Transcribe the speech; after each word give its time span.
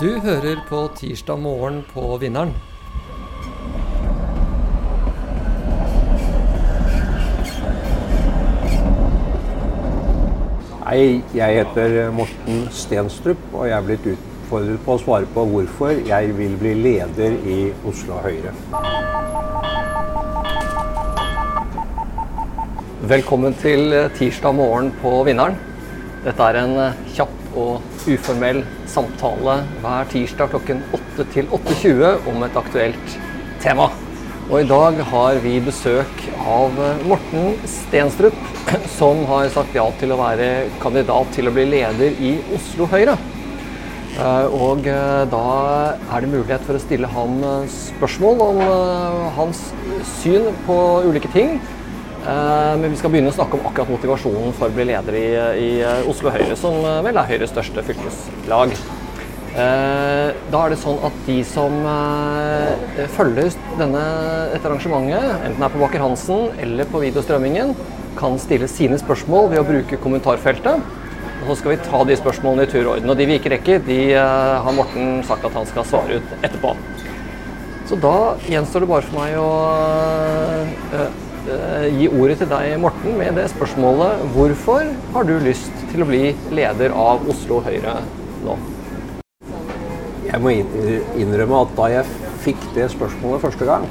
Du 0.00 0.08
hører 0.18 0.58
på 0.68 0.78
Tirsdag 0.98 1.38
morgen 1.38 1.76
på 1.86 2.16
Vinneren. 2.18 2.50
Hei, 10.82 11.22
jeg 11.34 11.60
heter 11.60 12.10
Morten 12.10 12.66
Stenstrup, 12.74 13.38
og 13.52 13.68
jeg 13.68 13.76
er 13.76 13.86
blitt 13.86 14.10
utfordret 14.16 14.82
på 14.82 14.96
å 14.96 15.02
svare 15.04 15.30
på 15.30 15.46
hvorfor 15.52 16.02
jeg 16.10 16.34
vil 16.40 16.58
bli 16.58 16.74
leder 16.80 17.38
i 17.46 17.60
Oslo 17.86 18.18
Høyre. 18.26 18.50
Velkommen 23.14 23.54
til 23.62 23.94
Tirsdag 24.18 24.58
morgen 24.58 24.90
på 24.98 25.20
Vinneren. 25.30 25.54
Dette 26.26 26.50
er 26.50 26.64
en 26.64 26.80
kjapp 27.14 27.54
og 27.54 28.08
uformell 28.10 28.64
samtale 28.94 29.58
hver 29.82 30.08
tirsdag 30.12 30.54
klokken 30.54 30.82
8 30.94 31.28
til 31.34 31.50
8.20 31.58 32.30
om 32.30 32.46
et 32.46 32.58
aktuelt 32.62 33.18
tema. 33.64 33.90
Og 34.50 34.58
i 34.60 34.68
dag 34.68 34.98
har 35.10 35.38
vi 35.44 35.54
besøk 35.64 36.26
av 36.38 36.74
Morten 37.08 37.54
Stenstrup, 37.68 38.36
som 38.98 39.24
har 39.30 39.48
sagt 39.54 39.76
ja 39.76 39.86
til 40.00 40.12
å 40.12 40.20
være 40.20 40.50
kandidat 40.82 41.32
til 41.36 41.48
å 41.48 41.54
bli 41.54 41.64
leder 41.72 42.20
i 42.20 42.36
Oslo 42.56 42.88
Høyre. 42.92 43.16
Eh, 44.14 44.46
Og 44.54 44.86
eh, 44.86 45.22
da 45.26 45.46
er 46.14 46.22
det 46.22 46.30
mulighet 46.30 46.62
for 46.66 46.78
å 46.78 46.82
stille 46.82 47.08
ham 47.10 47.40
eh, 47.42 47.64
spørsmål 47.72 48.44
om 48.44 48.60
hans 49.34 49.62
syn 50.20 50.52
på 50.68 50.76
ulike 51.08 51.30
ting. 51.34 51.56
Eh, 52.24 52.76
Men 52.80 52.90
vi 52.90 52.96
skal 52.96 53.12
begynne 53.12 53.28
å 53.32 53.36
snakke 53.36 53.58
om 53.58 53.66
akkurat 53.68 53.90
motivasjonen 53.92 54.54
for 54.56 54.70
å 54.70 54.74
bli 54.74 54.86
leder 54.88 55.16
i, 55.18 55.26
i 55.60 55.70
eh, 55.84 56.08
Oslo 56.08 56.32
Høyre, 56.32 56.56
som 56.56 56.78
eh, 56.80 57.02
vel 57.04 57.18
er 57.20 57.28
Høyres 57.28 57.52
største 57.52 57.84
fylkeslag. 57.84 58.76
Da 59.54 60.60
er 60.64 60.72
det 60.72 60.80
sånn 60.82 60.96
at 61.06 61.18
de 61.28 61.36
som 61.46 61.76
følger 63.14 63.52
denne, 63.78 64.00
dette 64.50 64.66
arrangementet, 64.66 65.44
enten 65.46 65.62
er 65.62 65.70
på 65.70 65.78
Baker 65.78 66.02
Hansen 66.02 66.48
eller 66.58 66.88
på 66.90 66.98
videostrømmingen, 67.04 67.70
kan 68.18 68.34
stille 68.42 68.66
sine 68.66 68.98
spørsmål 68.98 69.52
ved 69.52 69.60
å 69.60 69.68
bruke 69.68 70.00
kommentarfeltet. 70.02 70.82
Og 71.44 71.52
så 71.52 71.56
skal 71.60 71.76
vi 71.76 71.86
ta 71.86 72.00
de 72.08 72.16
spørsmålene 72.18 72.66
i 72.66 72.72
tur 72.72 72.80
og 72.80 72.96
orden. 72.96 73.12
Og 73.14 73.20
de 73.20 73.28
vi 73.30 73.36
ikke 73.38 73.52
rekker, 73.54 73.84
de 73.86 74.00
har 74.18 74.74
Morten 74.74 75.22
sagt 75.28 75.46
at 75.46 75.54
han 75.54 75.70
skal 75.70 75.86
svare 75.86 76.18
ut 76.18 76.34
etterpå. 76.40 76.74
Så 77.86 78.00
da 78.02 78.16
gjenstår 78.50 78.82
det 78.82 78.90
bare 78.90 79.06
for 79.06 79.20
meg 79.20 79.38
å 79.38 79.52
gi 81.44 82.06
ordet 82.08 82.38
til 82.40 82.48
deg, 82.48 82.74
Morten, 82.80 83.18
med 83.18 83.36
det 83.36 83.50
spørsmålet 83.52 84.22
Hvorfor 84.32 84.86
har 85.12 85.26
du 85.28 85.34
lyst 85.44 85.72
til 85.90 86.04
å 86.04 86.08
bli 86.08 86.22
leder 86.56 86.94
av 86.96 87.26
Oslo 87.28 87.58
Høyre 87.64 87.98
nå? 88.44 88.54
Jeg 90.24 90.40
må 90.42 90.54
innrømme 91.20 91.60
at 91.66 91.74
da 91.76 91.90
jeg 91.92 92.14
fikk 92.44 92.64
det 92.74 92.88
spørsmålet 92.92 93.44
første 93.44 93.68
gang, 93.68 93.84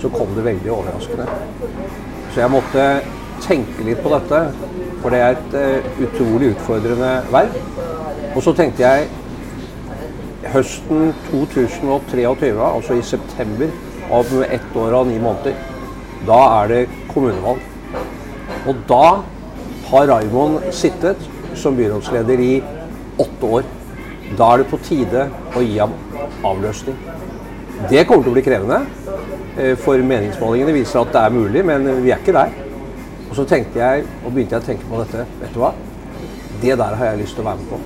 så 0.00 0.10
kom 0.12 0.32
det 0.36 0.46
veldig 0.46 0.72
overraskende. 0.74 1.26
Så 2.32 2.40
jeg 2.40 2.52
måtte 2.52 2.86
tenke 3.44 3.84
litt 3.86 4.00
på 4.02 4.10
dette, 4.12 4.40
for 5.02 5.14
det 5.14 5.20
er 5.20 5.36
et 5.36 5.58
eh, 5.60 5.92
utrolig 6.06 6.54
utfordrende 6.54 7.12
verv. 7.30 7.60
Og 8.34 8.40
så 8.42 8.56
tenkte 8.56 8.82
jeg 8.82 9.06
høsten 10.54 11.12
2023, 11.28 12.50
altså 12.64 12.98
i 12.98 13.06
september, 13.06 13.70
om 14.10 14.42
ett 14.42 14.76
år 14.76 14.98
og 14.98 15.08
ni 15.08 15.20
måneder, 15.22 15.54
da 16.26 16.40
er 16.62 16.68
det 16.72 16.82
kommunevalg. 17.12 17.60
Og 18.68 18.82
da 18.88 19.04
har 19.90 20.10
Raymond 20.10 20.72
sittet 20.72 21.20
som 21.54 21.76
byrådsleder 21.76 22.40
i 22.40 22.54
åtte 23.18 23.50
år. 23.58 23.66
Da 24.38 24.52
er 24.52 24.62
det 24.62 24.70
på 24.70 24.80
tide 24.82 25.28
å 25.54 25.62
gi 25.62 25.78
ham 25.78 25.92
avløsning. 26.44 26.96
Det 27.90 28.06
kommer 28.06 28.24
til 28.24 28.32
å 28.32 28.36
bli 28.36 28.44
krevende, 28.46 28.80
eh, 29.58 29.74
for 29.76 29.98
meningsmålingene 29.98 30.72
viser 30.72 31.00
at 31.00 31.12
det 31.12 31.20
er 31.20 31.30
mulig, 31.30 31.64
men 31.64 32.02
vi 32.02 32.10
er 32.10 32.18
ikke 32.18 32.32
der. 32.32 32.50
Og 33.30 33.36
så 33.36 33.44
tenkte 33.44 33.78
jeg, 33.78 34.04
og 34.24 34.32
begynte 34.32 34.54
jeg 34.54 34.62
å 34.62 34.66
tenke 34.66 34.88
på 34.88 35.02
dette, 35.02 35.26
vet 35.40 35.54
du 35.54 35.60
hva? 35.60 35.72
Det 36.62 36.78
der 36.78 36.94
har 36.94 37.06
jeg 37.06 37.18
lyst 37.18 37.34
til 37.34 37.44
å 37.44 37.48
være 37.50 37.56
med 37.56 37.68
på. 37.68 37.80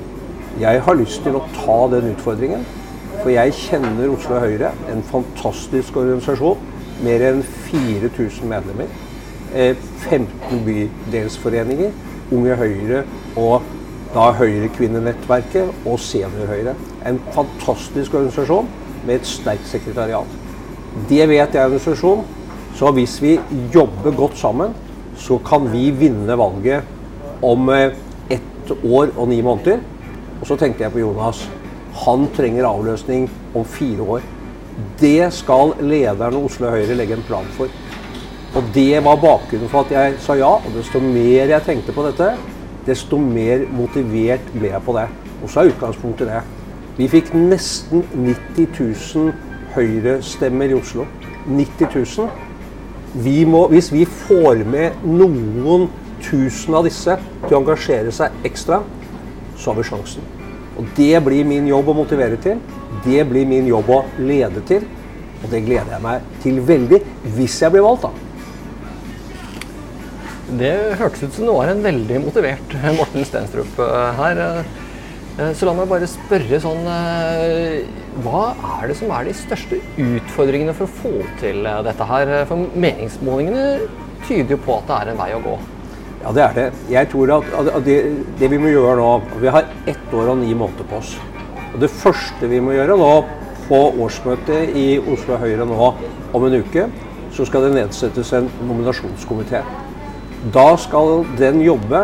Jeg 0.60 0.80
har 0.80 0.94
lyst 0.94 1.22
til 1.22 1.36
å 1.38 1.44
ta 1.54 1.78
den 1.88 2.14
utfordringen, 2.14 2.66
for 3.22 3.30
jeg 3.30 3.52
kjenner 3.52 4.12
Oslo 4.12 4.38
Høyre, 4.38 4.72
en 4.92 5.02
fantastisk 5.02 5.96
organisasjon, 5.96 6.58
mer 7.04 7.24
enn 7.28 7.42
4000 7.42 8.48
medlemmer, 8.48 8.86
eh, 9.54 9.76
15 10.10 10.64
bydelsforeninger, 10.66 11.90
Unge 12.32 12.56
Høyre 12.56 13.04
og 13.36 13.62
da 14.14 14.30
Høyrekvinnenettverket 14.36 15.86
og 15.86 16.00
Senior 16.00 16.48
Høyre. 16.48 16.74
En 17.06 17.20
fantastisk 17.32 18.14
organisasjon 18.14 18.68
med 19.06 19.20
et 19.20 19.26
sterkt 19.26 19.68
sekretariat. 19.68 20.36
Det 21.08 21.28
vet 21.28 21.54
jeg 21.54 21.60
er 21.62 21.66
en 21.66 21.72
organisasjon, 21.72 22.24
så 22.74 22.92
hvis 22.92 23.18
vi 23.22 23.38
jobber 23.74 24.16
godt 24.16 24.38
sammen, 24.38 24.74
så 25.16 25.38
kan 25.44 25.72
vi 25.72 25.90
vinne 25.90 26.38
valget 26.38 26.82
om 27.42 27.68
eh, 27.68 27.94
ett 28.30 28.72
år 28.84 29.12
og 29.16 29.28
ni 29.28 29.40
måneder. 29.42 29.80
Og 30.40 30.46
så 30.46 30.56
tenkte 30.56 30.84
jeg 30.84 30.92
på 30.92 31.02
Jonas. 31.02 31.42
Han 32.04 32.28
trenger 32.36 32.68
avløsning 32.68 33.28
om 33.54 33.64
fire 33.64 34.02
år. 34.02 34.26
Det 35.00 35.32
skal 35.34 35.74
lederen 35.82 36.36
av 36.38 36.44
Oslo 36.46 36.70
Høyre 36.70 36.94
legge 36.98 37.16
en 37.18 37.26
plan 37.26 37.46
for. 37.56 37.72
Og 38.56 38.68
det 38.74 39.00
var 39.04 39.18
bakgrunnen 39.20 39.70
for 39.70 39.84
at 39.84 39.94
jeg 39.94 40.18
sa 40.22 40.36
ja. 40.38 40.52
Og 40.58 40.76
desto 40.76 41.02
mer 41.02 41.50
jeg 41.50 41.66
tenkte 41.66 41.94
på 41.94 42.04
dette, 42.06 42.32
desto 42.86 43.18
mer 43.20 43.66
motivert 43.74 44.46
ble 44.54 44.72
jeg 44.72 44.84
på 44.86 44.94
det. 44.96 45.08
Og 45.42 45.50
så 45.50 45.62
er 45.62 45.72
utgangspunktet 45.72 46.30
det. 46.30 46.42
Vi 46.98 47.10
fikk 47.10 47.34
nesten 47.34 48.04
90 48.14 48.70
000 48.78 49.32
Høyre-stemmer 49.74 50.72
i 50.72 50.78
Oslo. 50.78 51.06
90 51.46 51.92
000. 51.94 52.30
Vi 53.24 53.44
må, 53.48 53.66
hvis 53.72 53.92
vi 53.92 54.04
får 54.04 54.64
med 54.68 55.04
noen 55.06 55.88
tusen 56.22 56.74
av 56.74 56.86
disse 56.86 57.14
til 57.44 57.54
å 57.54 57.60
engasjere 57.60 58.12
seg 58.14 58.46
ekstra, 58.46 58.82
så 59.58 59.70
har 59.70 59.78
vi 59.78 59.86
sjansen. 59.90 60.26
Og 60.78 60.86
Det 60.96 61.14
blir 61.24 61.46
min 61.46 61.66
jobb 61.66 61.90
å 61.90 61.98
motivere 61.98 62.38
til. 62.42 62.60
Det 63.04 63.24
blir 63.30 63.46
min 63.48 63.68
jobb 63.68 63.90
å 63.94 64.00
lede 64.18 64.62
til. 64.68 64.86
Og 65.38 65.52
det 65.52 65.62
gleder 65.68 65.92
jeg 65.94 66.02
meg 66.02 66.32
til 66.42 66.58
veldig, 66.66 66.98
hvis 67.36 67.60
jeg 67.62 67.70
blir 67.74 67.84
valgt, 67.86 68.08
da. 68.08 68.10
Det 70.58 70.72
hørtes 70.98 71.22
ut 71.26 71.34
som 71.36 71.44
du 71.44 71.52
var 71.52 71.68
en 71.68 71.82
veldig 71.84 72.22
motivert 72.24 72.72
Morten 72.96 73.26
Stenstrup 73.28 73.80
eh, 73.84 74.12
her. 74.16 74.40
Eh, 75.36 75.50
Så 75.54 75.68
la 75.68 75.74
meg 75.76 75.90
bare 75.90 76.08
spørre 76.10 76.58
sånn 76.58 76.88
eh, 76.88 77.84
Hva 78.24 78.46
er 78.80 78.88
det 78.88 78.96
som 78.98 79.12
er 79.14 79.28
de 79.28 79.34
største 79.36 79.78
utfordringene 80.02 80.72
for 80.74 80.88
å 80.88 80.96
få 81.02 81.12
til 81.42 81.68
dette 81.86 82.08
her? 82.08 82.32
For 82.48 82.64
meningsmålingene 82.74 83.66
tyder 84.24 84.56
jo 84.56 84.62
på 84.64 84.80
at 84.80 84.88
det 84.88 84.96
er 85.02 85.12
en 85.12 85.20
vei 85.20 85.28
å 85.36 85.42
gå. 85.44 85.58
Ja, 86.24 86.32
det 86.34 86.42
er 86.48 86.56
det. 86.56 86.66
Jeg 86.96 87.12
tror 87.12 87.36
at 87.36 87.52
at 87.60 87.84
det, 87.86 87.98
det 88.40 88.48
vi 88.50 88.58
må 88.58 88.72
gjøre 88.72 88.96
nå 88.98 89.12
Vi 89.44 89.52
har 89.54 89.68
ett 89.86 90.16
år 90.16 90.32
og 90.32 90.40
ni 90.40 90.50
måneder 90.56 90.88
på 90.90 90.98
oss. 90.98 91.12
Og 91.74 91.80
det 91.82 91.90
første 91.92 92.48
vi 92.48 92.60
må 92.64 92.74
gjøre 92.76 92.96
nå 92.98 93.12
på 93.68 93.80
årsmøtet 94.00 94.72
i 94.78 94.86
Oslo 94.98 95.36
Høyre 95.40 95.66
nå 95.68 95.92
om 96.34 96.46
en 96.46 96.58
uke, 96.62 96.88
så 97.34 97.44
skal 97.46 97.66
det 97.66 97.74
nedsettes 97.76 98.32
en 98.36 98.48
nominasjonskomité. 98.64 99.60
Da 100.54 100.68
skal 100.80 101.26
den 101.38 101.60
jobbe 101.64 102.02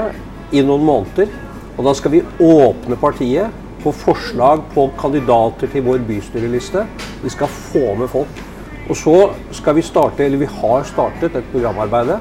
i 0.52 0.62
noen 0.66 0.84
måneder, 0.84 1.30
og 1.74 1.86
da 1.88 1.94
skal 1.96 2.12
vi 2.12 2.24
åpne 2.44 2.98
partiet 3.00 3.62
på 3.82 3.92
forslag 3.92 4.62
på 4.74 4.88
kandidater 5.00 5.70
til 5.72 5.84
vår 5.86 6.04
bystyreliste. 6.08 6.84
Vi 7.22 7.32
skal 7.32 7.50
få 7.50 7.94
med 7.98 8.12
folk. 8.12 8.42
Og 8.84 8.96
så 9.00 9.16
skal 9.56 9.78
vi 9.78 9.84
starte, 9.84 10.24
eller 10.24 10.42
vi 10.42 10.50
har 10.60 10.84
startet 10.88 11.36
et 11.36 11.50
programarbeid. 11.52 12.14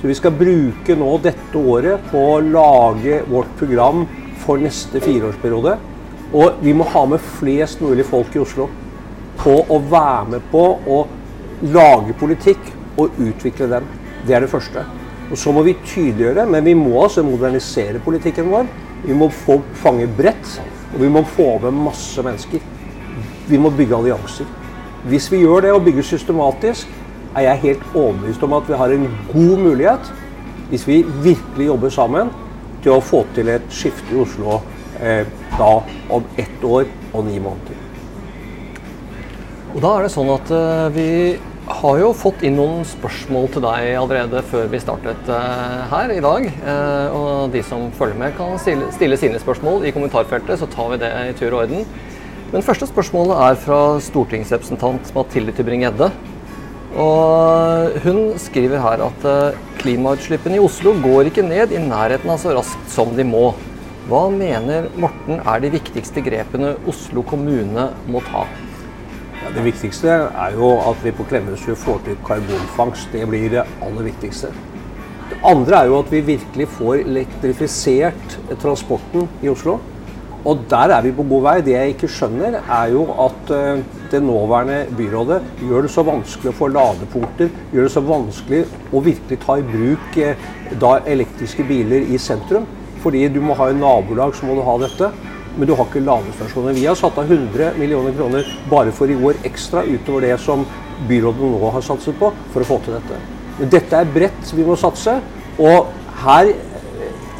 Så 0.00 0.08
vi 0.08 0.16
skal 0.18 0.34
bruke 0.34 0.96
nå 0.98 1.10
dette 1.22 1.60
året 1.60 2.02
på 2.10 2.24
å 2.32 2.42
lage 2.42 3.20
vårt 3.30 3.52
program 3.60 4.06
for 4.42 4.58
neste 4.58 5.02
fireårsperiode. 5.04 5.76
Og 6.32 6.62
vi 6.62 6.74
må 6.76 6.86
ha 6.92 7.04
med 7.10 7.22
flest 7.40 7.80
mulig 7.82 8.06
folk 8.06 8.36
i 8.36 8.42
Oslo 8.42 8.68
på 9.40 9.56
å 9.66 9.78
være 9.90 10.36
med 10.36 10.46
på 10.52 10.62
å 10.86 11.00
lage 11.72 12.14
politikk 12.20 12.70
og 13.00 13.18
utvikle 13.18 13.70
den. 13.70 13.88
Det 14.26 14.36
er 14.36 14.44
det 14.44 14.52
første. 14.52 14.84
Og 15.30 15.38
så 15.38 15.52
må 15.54 15.62
vi 15.66 15.76
tydeliggjøre, 15.86 16.46
men 16.50 16.64
vi 16.66 16.74
må 16.74 17.02
altså 17.02 17.24
modernisere 17.24 18.02
politikken 18.04 18.50
vår. 18.52 18.68
Vi 19.06 19.16
må 19.16 19.30
få 19.32 19.60
fange 19.80 20.08
bredt, 20.18 20.58
og 20.92 21.00
vi 21.02 21.10
må 21.12 21.22
få 21.24 21.54
med 21.64 21.78
masse 21.86 22.22
mennesker. 22.22 22.62
Vi 23.48 23.58
må 23.58 23.72
bygge 23.74 23.96
allianser. 23.96 24.48
Hvis 25.08 25.30
vi 25.32 25.40
gjør 25.40 25.64
det 25.64 25.72
og 25.72 25.84
bygger 25.86 26.04
systematisk, 26.04 26.90
er 27.34 27.46
jeg 27.46 27.62
helt 27.64 27.94
overbevist 27.94 28.42
om 28.42 28.56
at 28.58 28.68
vi 28.68 28.78
har 28.78 28.92
en 28.92 29.06
god 29.32 29.62
mulighet, 29.64 30.10
hvis 30.68 30.86
vi 30.86 31.02
virkelig 31.22 31.70
jobber 31.70 31.94
sammen, 31.94 32.30
til 32.82 32.96
å 32.96 33.04
få 33.04 33.24
til 33.34 33.50
et 33.52 33.66
skifte 33.74 34.14
i 34.14 34.20
Oslo 34.20 34.60
eh, 35.00 35.26
da 35.60 35.76
om 36.16 36.26
ett 36.40 36.64
år 36.64 36.88
og 37.12 37.24
ni 37.28 37.38
måneder. 37.42 37.86
Og 39.70 39.78
da 39.84 39.94
er 39.96 40.06
det 40.06 40.10
sånn 40.10 40.30
at 40.34 40.50
eh, 40.50 40.86
vi 40.96 41.10
har 41.70 41.98
jo 42.00 42.08
fått 42.16 42.42
inn 42.46 42.56
noen 42.58 42.82
spørsmål 42.88 43.46
til 43.54 43.62
deg 43.62 43.92
allerede 44.00 44.42
før 44.50 44.66
vi 44.72 44.80
startet 44.82 45.30
eh, 45.30 45.76
her 45.92 46.10
i 46.10 46.22
dag. 46.24 46.48
Eh, 46.48 47.14
og 47.14 47.54
de 47.54 47.62
som 47.66 47.86
følger 47.94 48.18
med, 48.18 48.34
kan 48.38 48.58
stille, 48.58 49.18
sine 49.20 49.38
spørsmål 49.42 49.86
i 49.86 49.94
kommentarfeltet, 49.94 50.58
så 50.58 50.68
tar 50.70 50.90
vi 50.94 51.00
det 51.04 51.12
i 51.28 51.36
tur 51.38 51.52
og 51.52 51.62
orden. 51.64 51.86
Men 52.50 52.66
første 52.66 52.88
spørsmålet 52.90 53.44
er 53.46 53.62
fra 53.62 53.80
stortingsrepresentant 54.02 55.14
Mathilde 55.14 55.54
Tybring-Gjedde. 55.54 56.10
Og 56.98 58.00
hun 58.02 58.24
skriver 58.42 58.82
her 58.82 59.04
at 59.06 59.26
klimautslippene 59.78 60.58
i 60.58 60.64
Oslo 60.64 60.96
går 60.98 61.30
ikke 61.30 61.46
ned 61.46 61.70
i 61.70 61.84
nærheten 61.84 62.32
av 62.34 62.42
så 62.42 62.56
raskt 62.56 62.90
som 62.90 63.14
de 63.14 63.22
må. 63.22 63.52
Hva 64.10 64.24
mener 64.34 64.88
Morten 64.98 65.38
er 65.38 65.60
de 65.62 65.68
viktigste 65.70 66.18
grepene 66.26 66.72
Oslo 66.90 67.22
kommune 67.22 67.84
må 68.10 68.18
ta? 68.26 68.40
Ja, 69.38 69.52
det 69.54 69.62
viktigste 69.62 70.16
er 70.26 70.56
jo 70.56 70.72
at 70.82 70.98
vi 71.04 71.12
på 71.14 71.28
Klemetsrud 71.30 71.78
får 71.78 72.00
til 72.08 72.16
karbonfangst. 72.26 73.12
Det 73.12 73.28
blir 73.30 73.46
det 73.52 73.62
aller 73.86 74.08
viktigste. 74.08 74.50
Det 75.30 75.38
andre 75.46 75.84
er 75.84 75.92
jo 75.92 76.00
at 76.00 76.10
vi 76.10 76.24
virkelig 76.26 76.66
får 76.74 77.04
elektrifisert 77.04 78.34
transporten 78.64 79.30
i 79.46 79.52
Oslo. 79.52 79.76
Og 80.42 80.66
der 80.72 80.96
er 80.96 81.06
vi 81.06 81.14
på 81.14 81.28
god 81.30 81.46
vei. 81.46 81.54
Det 81.68 81.76
jeg 81.76 81.94
ikke 81.94 82.10
skjønner, 82.10 82.58
er 82.64 82.90
jo 82.96 83.06
at 83.28 83.54
uh, 83.54 84.02
det 84.10 84.24
nåværende 84.26 84.80
byrådet 84.98 85.38
gjør 85.68 85.86
det 85.86 85.94
så 85.94 86.06
vanskelig 86.10 86.50
å 86.50 86.58
få 86.64 86.72
ladepunkter, 86.74 87.54
gjør 87.70 87.86
det 87.86 87.94
så 87.94 88.02
vanskelig 88.10 88.66
å 88.90 89.06
virkelig 89.06 89.40
ta 89.46 89.60
i 89.60 89.66
bruk 89.70 90.18
uh, 90.18 90.52
da 90.82 90.96
elektriske 91.14 91.70
biler 91.70 92.10
i 92.10 92.18
sentrum. 92.18 92.66
Fordi 93.00 93.26
du 93.32 93.40
må 93.44 93.56
ha 93.58 93.70
en 93.70 93.80
nabolag, 93.80 94.34
så 94.36 94.46
må 94.46 94.56
du 94.58 94.64
ha 94.66 94.76
dette. 94.82 95.10
Men 95.56 95.66
du 95.66 95.74
har 95.74 95.88
ikke 95.88 96.04
ladestasjoner. 96.04 96.76
Vi 96.76 96.86
har 96.86 96.98
satt 96.98 97.18
av 97.18 97.30
100 97.30 97.74
millioner 97.80 98.14
kroner 98.16 98.48
bare 98.70 98.92
for 98.94 99.10
i 99.10 99.18
år 99.18 99.40
ekstra 99.48 99.82
utover 99.88 100.28
det 100.28 100.36
som 100.42 100.66
byrådet 101.08 101.52
nå 101.54 101.70
har 101.74 101.84
satset 101.84 102.18
på, 102.20 102.30
for 102.52 102.62
å 102.62 102.68
få 102.68 102.80
til 102.84 102.98
dette. 102.98 103.20
Men 103.58 103.72
dette 103.72 103.96
er 103.98 104.12
bredt 104.14 104.52
vi 104.56 104.66
må 104.66 104.76
satse. 104.78 105.16
Og 105.60 105.90
her 106.22 106.52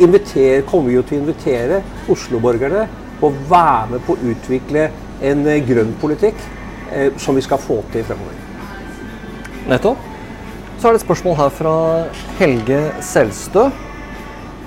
inviter, 0.01 0.63
kommer 0.69 0.89
vi 0.89 0.97
jo 0.97 1.05
til 1.07 1.19
å 1.19 1.23
invitere 1.25 1.83
Oslo-borgerne 2.11 2.87
på 3.21 3.29
å 3.29 3.39
være 3.51 3.95
med 3.95 4.05
på 4.07 4.17
å 4.17 4.31
utvikle 4.33 4.87
en 5.31 5.45
eh, 5.49 5.61
grønn 5.67 5.93
politikk 6.01 6.39
eh, 6.93 7.11
som 7.21 7.37
vi 7.37 7.45
skal 7.45 7.61
få 7.61 7.81
til 7.93 8.07
fremover. 8.09 8.39
Nettopp. 9.69 10.09
Så 10.81 10.89
er 10.89 10.95
det 10.95 11.03
et 11.03 11.05
spørsmål 11.05 11.37
her 11.37 11.53
fra 11.53 11.75
Helge 12.39 12.81
Selstø. 13.05 13.67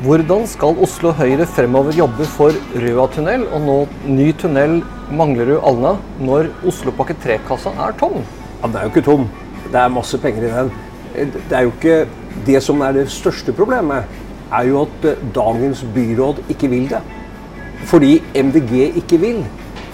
Hvordan 0.03 0.41
skal 0.51 0.75
Oslo 0.83 1.13
Høyre 1.15 1.45
fremover 1.47 1.95
jobbe 1.95 2.25
for 2.27 2.51
Røa-tunnel 2.75 3.45
og 3.55 3.61
nå 3.63 3.75
ny 4.11 4.25
tunnel 4.35 4.81
Manglerud-Alna 5.15 5.93
når 6.19 6.49
Oslopakke 6.67 7.15
3-kassa 7.23 7.71
er 7.85 7.93
tom? 8.01 8.17
Ja, 8.19 8.67
Den 8.67 8.75
er 8.75 8.83
jo 8.83 8.91
ikke 8.91 9.03
tom. 9.05 9.23
Det 9.71 9.79
er 9.79 9.93
masse 9.95 10.17
penger 10.19 10.43
i 10.43 10.49
den. 10.51 10.71
Eh, 11.15 11.29
det 11.31 11.55
er 11.55 11.63
jo 11.63 11.71
ikke 11.71 11.95
det 12.49 12.59
som 12.65 12.83
er 12.83 12.97
det 12.97 13.05
største 13.15 13.55
problemet 13.55 14.03
er 14.51 14.67
jo 14.67 14.81
at 14.81 15.07
eh, 15.07 15.21
dagens 15.37 15.85
byråd 15.95 16.41
ikke 16.51 16.67
vil 16.73 16.89
det. 16.91 16.99
Fordi 17.87 18.17
MDG 18.35 18.97
ikke 18.99 19.21
vil. 19.21 19.39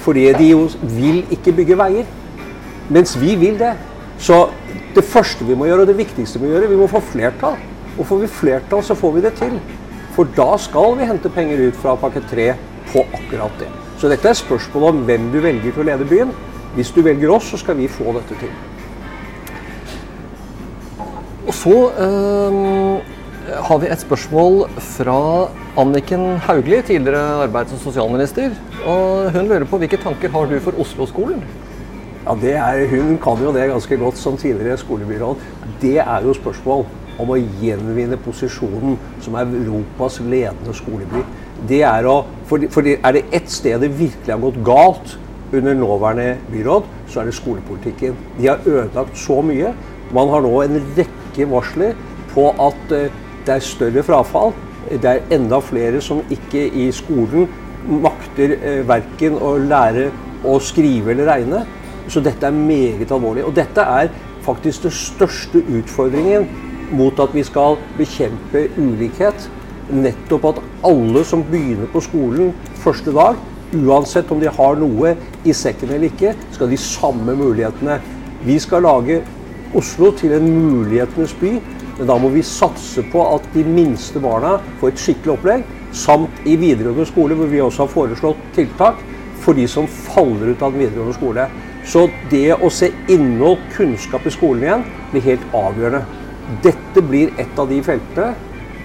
Fordi 0.01 0.25
de 0.39 0.47
jo 0.56 0.63
vil 0.81 1.21
ikke 1.29 1.53
bygge 1.59 1.77
veier. 1.77 2.09
Mens 2.89 3.13
vi 3.21 3.35
vil 3.35 3.59
det. 3.61 3.75
Så 4.17 4.47
det 4.95 5.06
første 5.06 5.45
vi 5.45 5.53
må 5.53 5.69
gjøre, 5.69 5.85
og 5.85 5.94
det 5.94 6.01
viktigste 6.01 6.41
vi 6.41 6.47
må 6.47 6.56
gjøre, 6.56 6.71
vi 6.73 6.81
må 6.81 6.89
få 6.89 7.03
flertall. 7.13 7.61
Og 8.00 8.07
får 8.09 8.23
vi 8.23 8.31
flertall, 8.39 8.81
så 8.83 8.97
får 8.97 9.13
vi 9.19 9.23
det 9.27 9.35
til. 9.38 9.59
For 10.19 10.27
da 10.36 10.57
skal 10.60 10.98
vi 11.00 11.06
hente 11.07 11.30
penger 11.31 11.62
ut 11.69 11.77
fra 11.80 11.94
pakke 11.95 12.19
3 12.27 12.50
på 12.89 13.06
akkurat 13.16 13.54
det. 13.62 13.69
Så 14.01 14.10
dette 14.12 14.27
er 14.27 14.36
spørsmålet 14.36 14.89
om 14.89 15.06
hvem 15.07 15.30
du 15.31 15.38
velger 15.39 15.71
til 15.71 15.80
å 15.80 15.86
lede 15.88 16.07
byen. 16.10 16.33
Hvis 16.74 16.92
du 16.92 17.00
velger 17.06 17.31
oss, 17.31 17.48
så 17.54 17.60
skal 17.62 17.77
vi 17.80 17.88
få 17.88 18.12
dette 18.18 18.36
til. 18.42 18.51
Og 21.48 21.56
så 21.56 21.77
øh 22.04 23.00
har 23.50 23.80
vi 23.81 23.88
et 23.88 24.01
spørsmål 24.04 24.68
fra 24.98 25.48
Anniken 25.80 26.38
Hauglie, 26.38 26.81
tidligere 26.81 27.48
arbeids- 27.48 27.74
og 27.74 27.80
sosialminister. 27.80 28.51
Og 28.86 29.31
hun 29.31 29.48
lurer 29.48 29.66
på 29.66 29.77
hvilke 29.77 29.98
tanker 29.98 30.30
har 30.30 30.45
du 30.45 30.60
for 30.60 30.75
Oslo-skolen? 30.77 31.44
Ja, 32.27 32.36
er, 32.36 32.88
Hun 32.92 33.18
kan 33.18 33.39
jo 33.44 33.54
det 33.54 33.69
ganske 33.71 33.98
godt 33.98 34.18
som 34.18 34.38
tidligere 34.38 34.77
skolebyråd. 34.77 35.36
Det 35.81 35.98
er 35.98 36.21
jo 36.21 36.33
spørsmål 36.33 36.86
om 37.19 37.33
å 37.33 37.39
gjenvinne 37.62 38.19
posisjonen 38.24 38.98
som 39.24 39.38
Europas 39.39 40.19
ledende 40.24 40.75
skoleby. 40.75 41.24
Det 41.69 41.81
er, 41.83 42.07
å, 42.07 42.21
for, 42.48 42.63
for 42.71 42.88
er 42.88 43.16
det 43.16 43.25
ett 43.36 43.51
sted 43.51 43.81
det 43.83 43.92
virkelig 44.00 44.31
har 44.31 44.44
gått 44.44 44.62
galt 44.66 45.18
under 45.54 45.74
nåværende 45.74 46.38
byråd, 46.51 46.88
så 47.10 47.21
er 47.21 47.30
det 47.30 47.38
skolepolitikken. 47.38 48.18
De 48.38 48.48
har 48.48 48.62
ødelagt 48.66 49.18
så 49.18 49.42
mye. 49.45 49.74
Man 50.16 50.30
har 50.31 50.45
nå 50.45 50.54
en 50.63 50.80
rekke 50.98 51.48
varsler 51.50 51.98
på 52.33 52.50
at 52.54 52.94
uh, 52.94 53.10
det 53.45 53.56
er 53.56 53.66
større 53.66 54.04
frafall. 54.06 54.54
Det 54.89 55.10
er 55.10 55.36
enda 55.36 55.60
flere 55.62 56.01
som 56.01 56.21
ikke 56.31 56.63
i 56.77 56.88
skolen 56.95 57.50
makter 57.89 58.56
eh, 58.57 58.80
verken 58.88 59.36
å 59.42 59.54
lære 59.62 60.10
å 60.48 60.56
skrive 60.63 61.13
eller 61.13 61.30
regne. 61.30 61.62
Så 62.10 62.24
dette 62.25 62.48
er 62.48 62.56
meget 62.56 63.12
alvorlig. 63.13 63.45
Og 63.48 63.54
dette 63.56 63.83
er 63.83 64.10
faktisk 64.45 64.88
den 64.88 64.95
største 64.95 65.62
utfordringen 65.62 66.48
mot 66.91 67.19
at 67.19 67.33
vi 67.36 67.44
skal 67.47 67.80
bekjempe 67.97 68.68
ulikhet. 68.77 69.50
Nettopp 69.89 70.45
at 70.51 70.62
alle 70.86 71.24
som 71.25 71.44
begynner 71.47 71.89
på 71.89 72.01
skolen 72.06 72.53
første 72.83 73.13
dag, 73.15 73.39
uansett 73.74 74.31
om 74.31 74.39
de 74.41 74.50
har 74.53 74.77
noe 74.81 75.15
i 75.45 75.53
sekken 75.53 75.91
eller 75.91 76.09
ikke, 76.09 76.36
skal 76.53 76.68
ha 76.68 76.74
de 76.74 76.81
samme 76.81 77.36
mulighetene. 77.38 78.00
Vi 78.45 78.57
skal 78.62 78.86
lage 78.86 79.21
Oslo 79.77 80.09
til 80.18 80.31
en 80.33 80.47
mulighetenes 80.50 81.36
by 81.38 81.57
men 82.00 82.07
da 82.07 82.15
må 82.15 82.30
vi 82.31 82.41
satse 82.47 83.03
på 83.12 83.19
at 83.35 83.47
de 83.51 83.65
minste 83.68 84.21
barna 84.24 84.53
får 84.80 84.94
et 84.94 85.01
skikkelig 85.03 85.33
opplegg. 85.33 85.65
Samt 85.92 86.45
i 86.47 86.53
videregående 86.56 87.09
skole, 87.09 87.35
hvor 87.35 87.50
vi 87.51 87.59
også 87.59 87.83
har 87.83 87.92
foreslått 87.92 88.45
tiltak 88.56 89.01
for 89.44 89.57
de 89.57 89.65
som 89.68 89.89
faller 89.89 90.53
ut 90.53 90.63
av 90.63 90.71
den 90.71 90.85
videregående 90.85 91.18
skole. 91.18 91.50
Så 91.83 92.06
det 92.31 92.56
å 92.56 92.71
se 92.71 92.94
innhold, 93.12 93.59
kunnskap 93.75 94.24
i 94.24 94.31
skolen 94.31 94.63
igjen, 94.63 94.88
blir 95.12 95.27
helt 95.27 95.59
avgjørende. 95.59 96.19
Dette 96.63 97.04
blir 97.06 97.34
et 97.42 97.60
av 97.60 97.69
de 97.69 97.81
feltene 97.86 98.34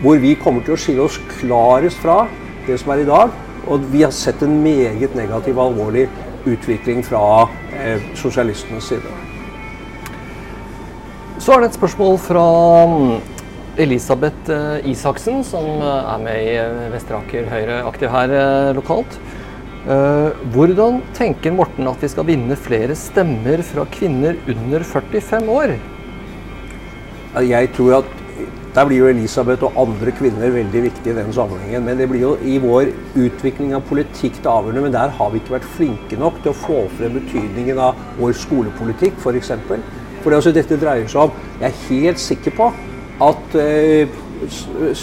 hvor 0.03 0.19
vi 0.21 0.35
kommer 0.37 0.65
til 0.65 0.75
å 0.75 0.81
skille 0.81 1.05
oss 1.07 1.21
klarest 1.39 2.01
fra 2.03 2.25
det 2.67 2.77
som 2.81 2.93
er 2.93 3.05
i 3.05 3.09
dag. 3.09 3.35
Og 3.71 3.85
vi 3.93 4.03
har 4.05 4.13
sett 4.13 4.43
en 4.45 4.59
meget 4.63 5.15
negativ 5.17 5.57
og 5.57 5.71
alvorlig 5.71 6.09
utvikling 6.45 7.01
fra 7.07 7.47
eh, 7.73 8.03
sosialistenes 8.21 8.91
side. 8.93 9.15
Så 11.41 11.55
er 11.55 11.63
det 11.63 11.73
et 11.73 11.79
spørsmål 11.79 12.19
fra 12.23 12.43
mm, 12.89 13.15
Elisabeth 13.85 14.51
eh, 14.55 14.91
Isaksen, 14.93 15.43
som 15.45 15.67
eh, 15.83 16.13
er 16.13 16.21
med 16.23 16.43
i 16.45 16.53
eh, 16.61 16.85
Vesteraker 16.93 17.49
Høyre 17.51 17.81
aktiv 17.89 18.13
her 18.13 18.35
lokalt. 18.77 19.19
Hvordan 20.55 21.03
tenker 21.13 21.53
Morten 21.53 21.85
at 21.91 22.01
vi 22.01 22.09
skal 22.09 22.25
vinne 22.25 22.57
flere 22.57 22.95
stemmer 22.97 23.61
fra 23.69 23.83
kvinner 23.93 24.39
under 24.49 24.81
45 24.81 25.51
år? 25.53 25.75
Jeg 27.43 27.71
tror 27.75 27.97
at 27.99 28.11
der 28.75 28.87
blir 28.89 28.99
jo 28.99 29.07
Elisabeth 29.07 29.63
og 29.63 29.77
andre 29.79 30.11
kvinner 30.15 30.51
veldig 30.51 30.81
viktige 30.89 31.13
i 31.13 31.19
den 31.21 31.33
sammenhengen. 31.35 31.85
Men 31.87 31.99
det 31.99 32.09
blir 32.11 32.25
jo 32.25 32.33
i 32.43 32.57
vår 32.59 32.91
utvikling 33.15 33.75
av 33.77 33.85
politikk 33.87 34.41
det 34.43 34.51
avgjørende. 34.51 34.83
Men 34.87 34.95
der 34.97 35.15
har 35.15 35.31
vi 35.31 35.39
ikke 35.39 35.55
vært 35.55 35.69
flinke 35.77 36.19
nok 36.19 36.41
til 36.43 36.51
å 36.51 36.59
få 36.59 36.81
frem 36.99 37.15
betydningen 37.21 37.79
av 37.79 38.01
vår 38.19 38.35
skolepolitikk, 38.39 39.21
f.eks. 39.23 39.53
For 40.25 40.33
det, 40.33 40.41
altså, 40.41 40.55
dette 40.57 40.81
dreier 40.81 41.07
seg 41.11 41.27
om 41.27 41.35
Jeg 41.61 41.69
er 41.69 41.83
helt 41.89 42.23
sikker 42.23 42.55
på 42.57 42.71
at 43.25 43.57
eh, 43.61 44.15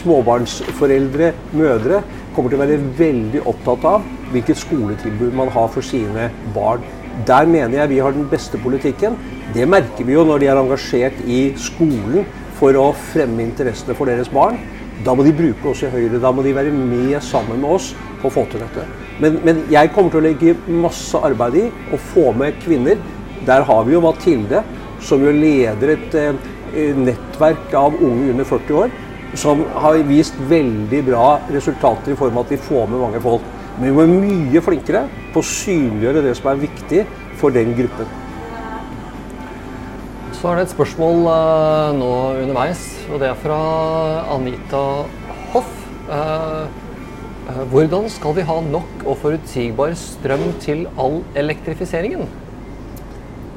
småbarnsforeldre, 0.02 1.32
mødre, 1.56 2.02
kommer 2.36 2.52
til 2.52 2.60
å 2.60 2.64
være 2.66 2.80
veldig 2.98 3.44
opptatt 3.48 3.86
av 3.88 4.10
hvilket 4.32 4.60
skoletilbud 4.60 5.36
man 5.36 5.52
har 5.52 5.72
for 5.72 5.86
sine 5.86 6.28
barn. 6.56 6.84
Der 7.28 7.48
mener 7.48 7.82
jeg 7.82 7.92
vi 7.92 8.02
har 8.04 8.16
den 8.16 8.28
beste 8.32 8.60
politikken. 8.60 9.16
Det 9.52 9.66
merker 9.68 10.08
vi 10.08 10.16
jo 10.16 10.24
når 10.24 10.40
de 10.40 10.48
er 10.48 10.60
engasjert 10.60 11.18
i 11.28 11.42
skolen 11.60 12.24
for 12.56 12.78
å 12.80 12.92
fremme 13.12 13.44
interessene 13.44 13.96
for 13.98 14.08
deres 14.08 14.30
barn. 14.32 14.60
Da 15.04 15.16
må 15.18 15.26
de 15.26 15.34
bruke 15.36 15.72
oss 15.72 15.82
i 15.84 15.90
Høyre. 15.92 16.22
Da 16.22 16.32
må 16.32 16.46
de 16.46 16.54
være 16.56 16.72
med 16.72 17.18
sammen 17.26 17.60
med 17.60 17.74
oss 17.76 17.90
på 18.22 18.30
å 18.30 18.34
få 18.34 18.46
til 18.52 18.62
dette. 18.64 18.86
Men, 19.20 19.40
men 19.44 19.64
jeg 19.74 19.92
kommer 19.96 20.14
til 20.14 20.22
å 20.22 20.28
legge 20.28 20.56
masse 20.72 21.20
arbeid 21.20 21.58
i 21.58 21.66
å 21.92 22.00
få 22.14 22.30
med 22.38 22.62
kvinner. 22.64 23.02
Der 23.48 23.66
har 23.68 23.84
vi 23.88 23.98
jo 23.98 24.04
Mathilde, 24.06 24.64
som 25.04 25.26
jo 25.26 25.34
leder 25.36 25.96
et 25.98 26.18
eh, 26.22 26.96
nettverk 26.96 27.74
av 27.76 27.98
unge 27.98 28.32
under 28.36 28.48
40 28.48 28.80
år, 28.86 28.96
som 29.42 29.66
har 29.84 30.00
vist 30.08 30.38
veldig 30.48 31.04
bra 31.10 31.28
resultater 31.52 32.14
i 32.14 32.20
form 32.20 32.38
av 32.38 32.46
at 32.46 32.56
de 32.56 32.62
får 32.70 32.88
med 32.88 33.04
mange 33.04 33.24
folk. 33.24 33.52
Men 33.76 33.90
vi 33.90 33.94
må 33.98 34.06
være 34.06 34.22
mye 34.30 34.64
flinkere 34.64 35.06
på 35.34 35.44
å 35.44 35.52
synliggjøre 35.58 36.28
det 36.28 36.36
som 36.40 36.52
er 36.54 36.66
viktig 36.68 37.06
for 37.42 37.56
den 37.56 37.74
gruppen. 37.76 38.21
Så 40.42 40.50
er 40.50 40.58
det 40.58 40.62
et 40.66 40.72
spørsmål 40.74 41.20
uh, 41.30 41.92
nå 41.94 42.14
underveis, 42.42 42.80
og 43.14 43.20
det 43.22 43.28
er 43.30 43.36
fra 43.38 43.58
Anita 44.34 44.80
Hoff. 45.52 45.70
Uh, 46.08 46.64
uh, 47.46 47.60
hvordan 47.70 48.08
skal 48.10 48.34
vi 48.40 48.46
ha 48.48 48.56
nok 48.66 49.06
og 49.06 49.20
forutsigbar 49.22 49.94
strøm 49.94 50.48
til 50.64 50.88
all 50.98 51.20
elektrifiseringen? 51.38 52.26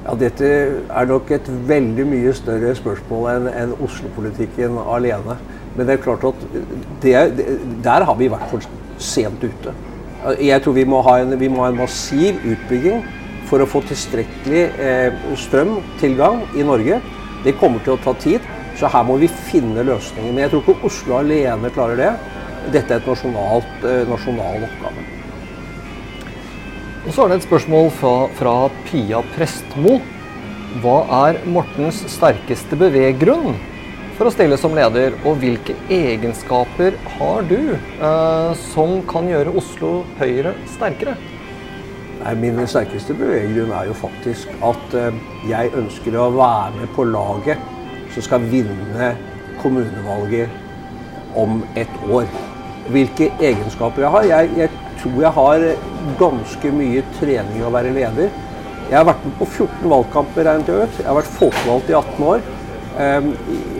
Ja, 0.04 0.18
Dette 0.26 0.52
er 0.84 1.08
nok 1.08 1.32
et 1.32 1.48
veldig 1.72 2.04
mye 2.12 2.36
større 2.36 2.76
spørsmål 2.76 3.30
enn 3.32 3.50
en 3.54 3.74
Oslo-politikken 3.80 4.76
alene. 4.84 5.40
Men 5.78 5.88
det 5.88 5.96
er 5.96 6.04
klart 6.04 6.28
at 6.34 6.48
det, 7.00 7.16
det, 7.40 7.50
der 7.88 8.04
har 8.04 8.20
vi 8.20 8.28
vært 8.28 8.52
for 8.52 8.68
sent 9.00 9.40
ute. 9.40 9.72
Jeg 10.36 10.60
tror 10.60 10.76
vi 10.76 10.84
må 10.84 11.00
ha 11.08 11.22
en, 11.24 11.32
må 11.32 11.64
ha 11.64 11.72
en 11.72 11.80
massiv 11.80 12.44
utbygging 12.44 13.00
for 13.48 13.62
å 13.62 13.68
få 13.68 13.82
tilstrekkelig 13.88 14.62
eh, 14.80 15.24
strømtilgang 15.44 16.42
i 16.56 16.66
Norge. 16.66 17.00
Det 17.44 17.56
kommer 17.60 17.82
til 17.84 17.96
å 17.96 18.00
ta 18.04 18.14
tid, 18.20 18.44
så 18.78 18.90
her 18.90 19.04
må 19.06 19.18
vi 19.20 19.28
finne 19.28 19.84
løsninger. 19.86 20.32
Men 20.32 20.46
jeg 20.46 20.54
tror 20.54 20.64
ikke 20.64 20.88
Oslo 20.88 21.18
alene 21.20 21.72
klarer 21.74 22.00
det. 22.00 22.12
Dette 22.74 22.96
er 22.96 23.02
et 23.02 23.10
nasjonalt, 23.10 23.84
eh, 23.84 24.06
nasjonal 24.08 24.64
oppgave. 24.68 25.04
Og 27.04 27.12
så 27.12 27.24
er 27.24 27.30
det 27.30 27.42
et 27.42 27.46
spørsmål 27.50 27.90
fra, 27.98 28.14
fra 28.38 28.54
Pia 28.88 29.20
Prestmo. 29.34 29.98
Hva 30.80 30.96
er 31.28 31.42
Mortens 31.46 32.00
sterkeste 32.10 32.78
beveggrunn 32.80 33.58
for 34.16 34.30
å 34.30 34.32
stille 34.32 34.56
som 34.58 34.74
leder, 34.76 35.14
og 35.26 35.40
hvilke 35.42 35.74
egenskaper 35.92 36.96
har 37.18 37.46
du 37.50 37.74
eh, 37.74 38.50
som 38.70 39.00
kan 39.10 39.28
gjøre 39.30 39.54
Oslo 39.58 39.94
Høyre 40.20 40.54
sterkere? 40.74 41.18
Min 42.32 42.56
sterkeste 42.66 43.12
beveggrunn 43.18 43.72
er 43.76 43.90
jo 43.90 43.94
faktisk 43.98 44.48
at 44.64 44.94
eh, 44.96 45.16
jeg 45.50 45.72
ønsker 45.76 46.14
å 46.16 46.30
være 46.32 46.78
med 46.78 46.92
på 46.96 47.04
laget 47.04 47.60
som 48.14 48.24
skal 48.24 48.46
vinne 48.48 49.10
kommunevalget 49.60 50.48
om 51.36 51.60
et 51.76 52.00
år. 52.08 52.24
Hvilke 52.94 53.28
egenskaper 53.42 54.06
jeg 54.06 54.14
har? 54.16 54.28
Jeg, 54.30 54.50
jeg 54.56 54.70
tror 55.02 55.20
jeg 55.20 55.36
har 55.36 55.66
ganske 56.20 56.72
mye 56.80 57.04
trening 57.18 57.60
i 57.60 57.66
å 57.66 57.72
være 57.74 57.92
leder. 57.92 58.32
Jeg 58.88 58.98
har 58.98 59.06
vært 59.08 59.24
med 59.24 59.38
på 59.40 59.48
14 59.50 59.88
valgkamper, 59.92 60.48
regnet 60.48 60.68
jeg 60.72 60.88
ut. 60.88 60.98
Jeg 61.00 61.08
har 61.10 61.18
vært 61.18 61.36
folkevalgt 61.38 61.92
i 61.92 61.98
18 61.98 62.26
år. 62.30 62.44
Ehm, 63.00 63.30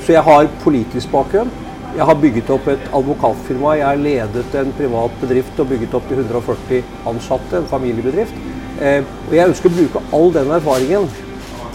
så 0.05 0.17
jeg 0.17 0.27
har 0.27 0.49
politisk 0.65 1.13
bakgrunn. 1.13 1.53
Jeg 1.95 2.09
har 2.09 2.17
bygget 2.19 2.49
opp 2.51 2.67
et 2.73 2.87
advokatfirma. 2.91 3.77
Jeg 3.79 3.87
har 3.87 4.01
ledet 4.03 4.55
en 4.59 4.73
privat 4.75 5.13
bedrift 5.21 5.61
og 5.63 5.69
bygget 5.71 5.93
opp 5.95 6.09
til 6.09 6.19
140 6.25 6.81
ansatte, 7.07 7.61
en 7.61 7.69
familiebedrift. 7.71 8.35
Ehm, 8.83 9.07
og 9.29 9.35
jeg 9.37 9.51
ønsker 9.53 9.71
å 9.71 9.77
bruke 9.77 10.03
all 10.19 10.33
den 10.35 10.51
erfaringen 10.57 11.07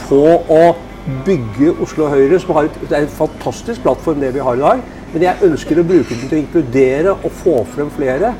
på 0.09 0.19
å 0.51 0.63
bygge 1.25 1.71
Oslo 1.85 2.09
Høyre, 2.11 2.39
som 2.43 2.51
et, 2.59 2.79
det 2.81 2.97
er 2.97 3.05
en 3.05 3.15
fantastisk 3.15 3.85
plattform 3.85 4.19
det 4.19 4.33
vi 4.35 4.43
har 4.43 4.59
i 4.59 4.63
dag. 4.65 4.81
Men 5.13 5.23
jeg 5.23 5.47
ønsker 5.47 5.79
å 5.79 5.87
bruke 5.87 6.11
den 6.11 6.27
til 6.27 6.37
å 6.37 6.41
inkludere 6.41 7.13
og 7.15 7.31
få 7.39 7.55
frem 7.71 7.93
flere. 7.95 8.33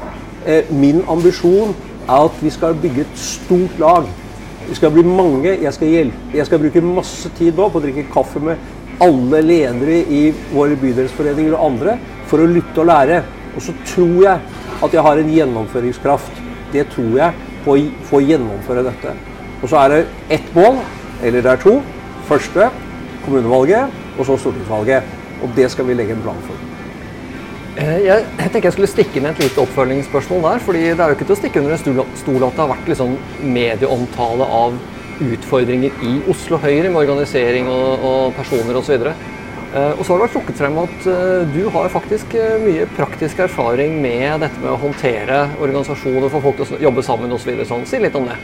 Ehm, 0.46 0.74
min 0.82 1.00
ambisjon 1.08 1.72
er 2.10 2.26
at 2.26 2.44
vi 2.44 2.52
skal 2.52 2.76
bygge 2.76 3.08
et 3.08 3.24
stort 3.24 3.80
lag. 3.80 4.12
Vi 4.68 4.76
skal 4.76 4.92
bli 4.92 5.08
mange. 5.08 5.56
Jeg 5.64 5.74
skal, 5.74 5.96
hjelpe, 5.96 6.36
jeg 6.36 6.46
skal 6.46 6.60
bruke 6.60 6.84
masse 6.84 7.32
tid 7.40 7.56
på 7.56 7.72
å 7.72 7.82
drikke 7.88 8.10
kaffe 8.12 8.44
med 8.44 8.68
alle 9.04 9.42
ledere 9.46 10.00
i 10.12 10.22
våre 10.54 10.78
bydelsforeninger 10.80 11.56
og 11.56 11.66
andre 11.72 11.98
for 12.30 12.44
å 12.44 12.50
lytte 12.50 12.84
og 12.84 12.90
lære. 12.90 13.22
Og 13.56 13.64
så 13.66 13.76
tror 13.88 14.16
jeg 14.24 14.58
at 14.80 14.96
jeg 14.96 15.06
har 15.06 15.22
en 15.22 15.34
gjennomføringskraft. 15.36 16.42
Det 16.74 16.86
tror 16.94 17.16
jeg 17.20 17.48
på 17.66 17.78
å 18.20 18.24
gjennomføre 18.24 18.86
dette. 18.86 19.16
Og 19.60 19.68
så 19.72 19.82
er 19.82 19.94
det 19.94 20.02
ett 20.40 20.54
mål, 20.56 20.80
eller 21.24 21.44
det 21.44 21.54
er 21.54 21.64
to. 21.64 21.80
Første 22.30 22.70
kommunevalget, 23.26 23.96
og 24.18 24.28
så 24.28 24.38
stortingsvalget. 24.40 25.16
Og 25.44 25.56
det 25.56 25.70
skal 25.72 25.88
vi 25.88 25.98
legge 25.98 26.16
en 26.16 26.24
plan 26.24 26.40
for. 26.46 26.70
Eh, 27.80 27.98
jeg, 28.04 28.24
jeg 28.40 28.52
tenker 28.52 28.68
jeg 28.68 28.76
skulle 28.76 28.92
stikke 28.92 29.20
inn 29.20 29.30
et 29.30 29.42
lite 29.44 29.64
oppfølgingsspørsmål 29.64 30.46
der. 30.48 30.64
fordi 30.66 30.86
Det 30.90 31.00
er 31.00 31.12
jo 31.12 31.18
ikke 31.18 31.28
til 31.28 31.36
å 31.36 31.40
stikke 31.40 31.62
under 31.62 31.76
en 31.76 32.18
stol 32.20 32.48
at 32.48 32.56
det 32.56 32.64
har 32.64 32.74
vært 32.74 32.90
liksom 32.92 33.18
medieomtale 33.56 34.48
av 34.62 34.80
utfordringer 35.24 36.04
i 36.06 36.16
Oslo 36.32 36.60
Høyre 36.62 36.90
med 36.90 37.02
organisering 37.04 37.70
og, 37.72 38.06
og 38.06 38.38
personer 38.38 38.80
osv. 38.80 39.10
Uh, 39.70 39.94
og 40.00 40.02
så 40.02 40.16
har 40.16 40.18
det 40.18 40.24
vært 40.24 40.34
trukket 40.34 40.58
frem 40.58 40.78
at 40.82 41.04
uh, 41.06 41.52
du 41.54 41.62
har 41.76 41.92
faktisk 41.94 42.32
uh, 42.40 42.56
mye 42.64 42.88
praktisk 42.98 43.44
erfaring 43.46 44.00
med 44.02 44.42
dette 44.42 44.64
med 44.64 44.72
å 44.74 44.80
håndtere 44.82 45.44
organisasjoner, 45.60 46.26
for 46.34 46.42
folk 46.42 46.58
til 46.58 46.80
å 46.80 46.82
jobbe 46.88 47.06
sammen 47.06 47.36
osv. 47.36 47.52
Sånn. 47.70 47.86
Si 47.86 48.02
litt 48.02 48.18
om 48.18 48.26
det. 48.30 48.40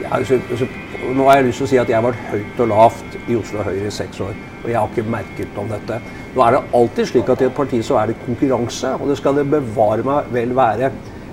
Ja, 0.00 0.14
altså, 0.16 0.38
altså, 0.48 0.70
nå 1.04 1.26
har 1.28 1.38
jeg 1.38 1.50
lyst 1.50 1.60
til 1.60 1.66
å 1.66 1.70
si 1.74 1.80
at 1.82 1.92
jeg 1.92 1.98
har 1.98 2.06
vært 2.06 2.30
høyt 2.32 2.62
og 2.64 2.70
lavt 2.72 3.18
i 3.28 3.36
Oslo 3.36 3.66
Høyre 3.66 3.90
i 3.90 3.92
seks 3.92 4.22
år. 4.24 4.32
Og 4.62 4.70
jeg 4.70 4.78
har 4.78 4.88
ikke 4.88 5.12
merket 5.12 5.60
om 5.60 5.68
dette. 5.68 6.00
Nå 6.32 6.46
er 6.46 6.56
det 6.56 6.62
alltid 6.80 7.10
slik 7.10 7.34
at 7.34 7.44
i 7.44 7.48
et 7.50 7.58
parti 7.58 7.82
så 7.84 8.00
er 8.00 8.10
det 8.10 8.22
konkurranse, 8.24 8.94
og 8.96 9.12
det 9.12 9.18
skal 9.20 9.36
det 9.36 9.44
bevare 9.52 10.06
meg 10.06 10.32
vel 10.32 10.56
være. 10.56 10.90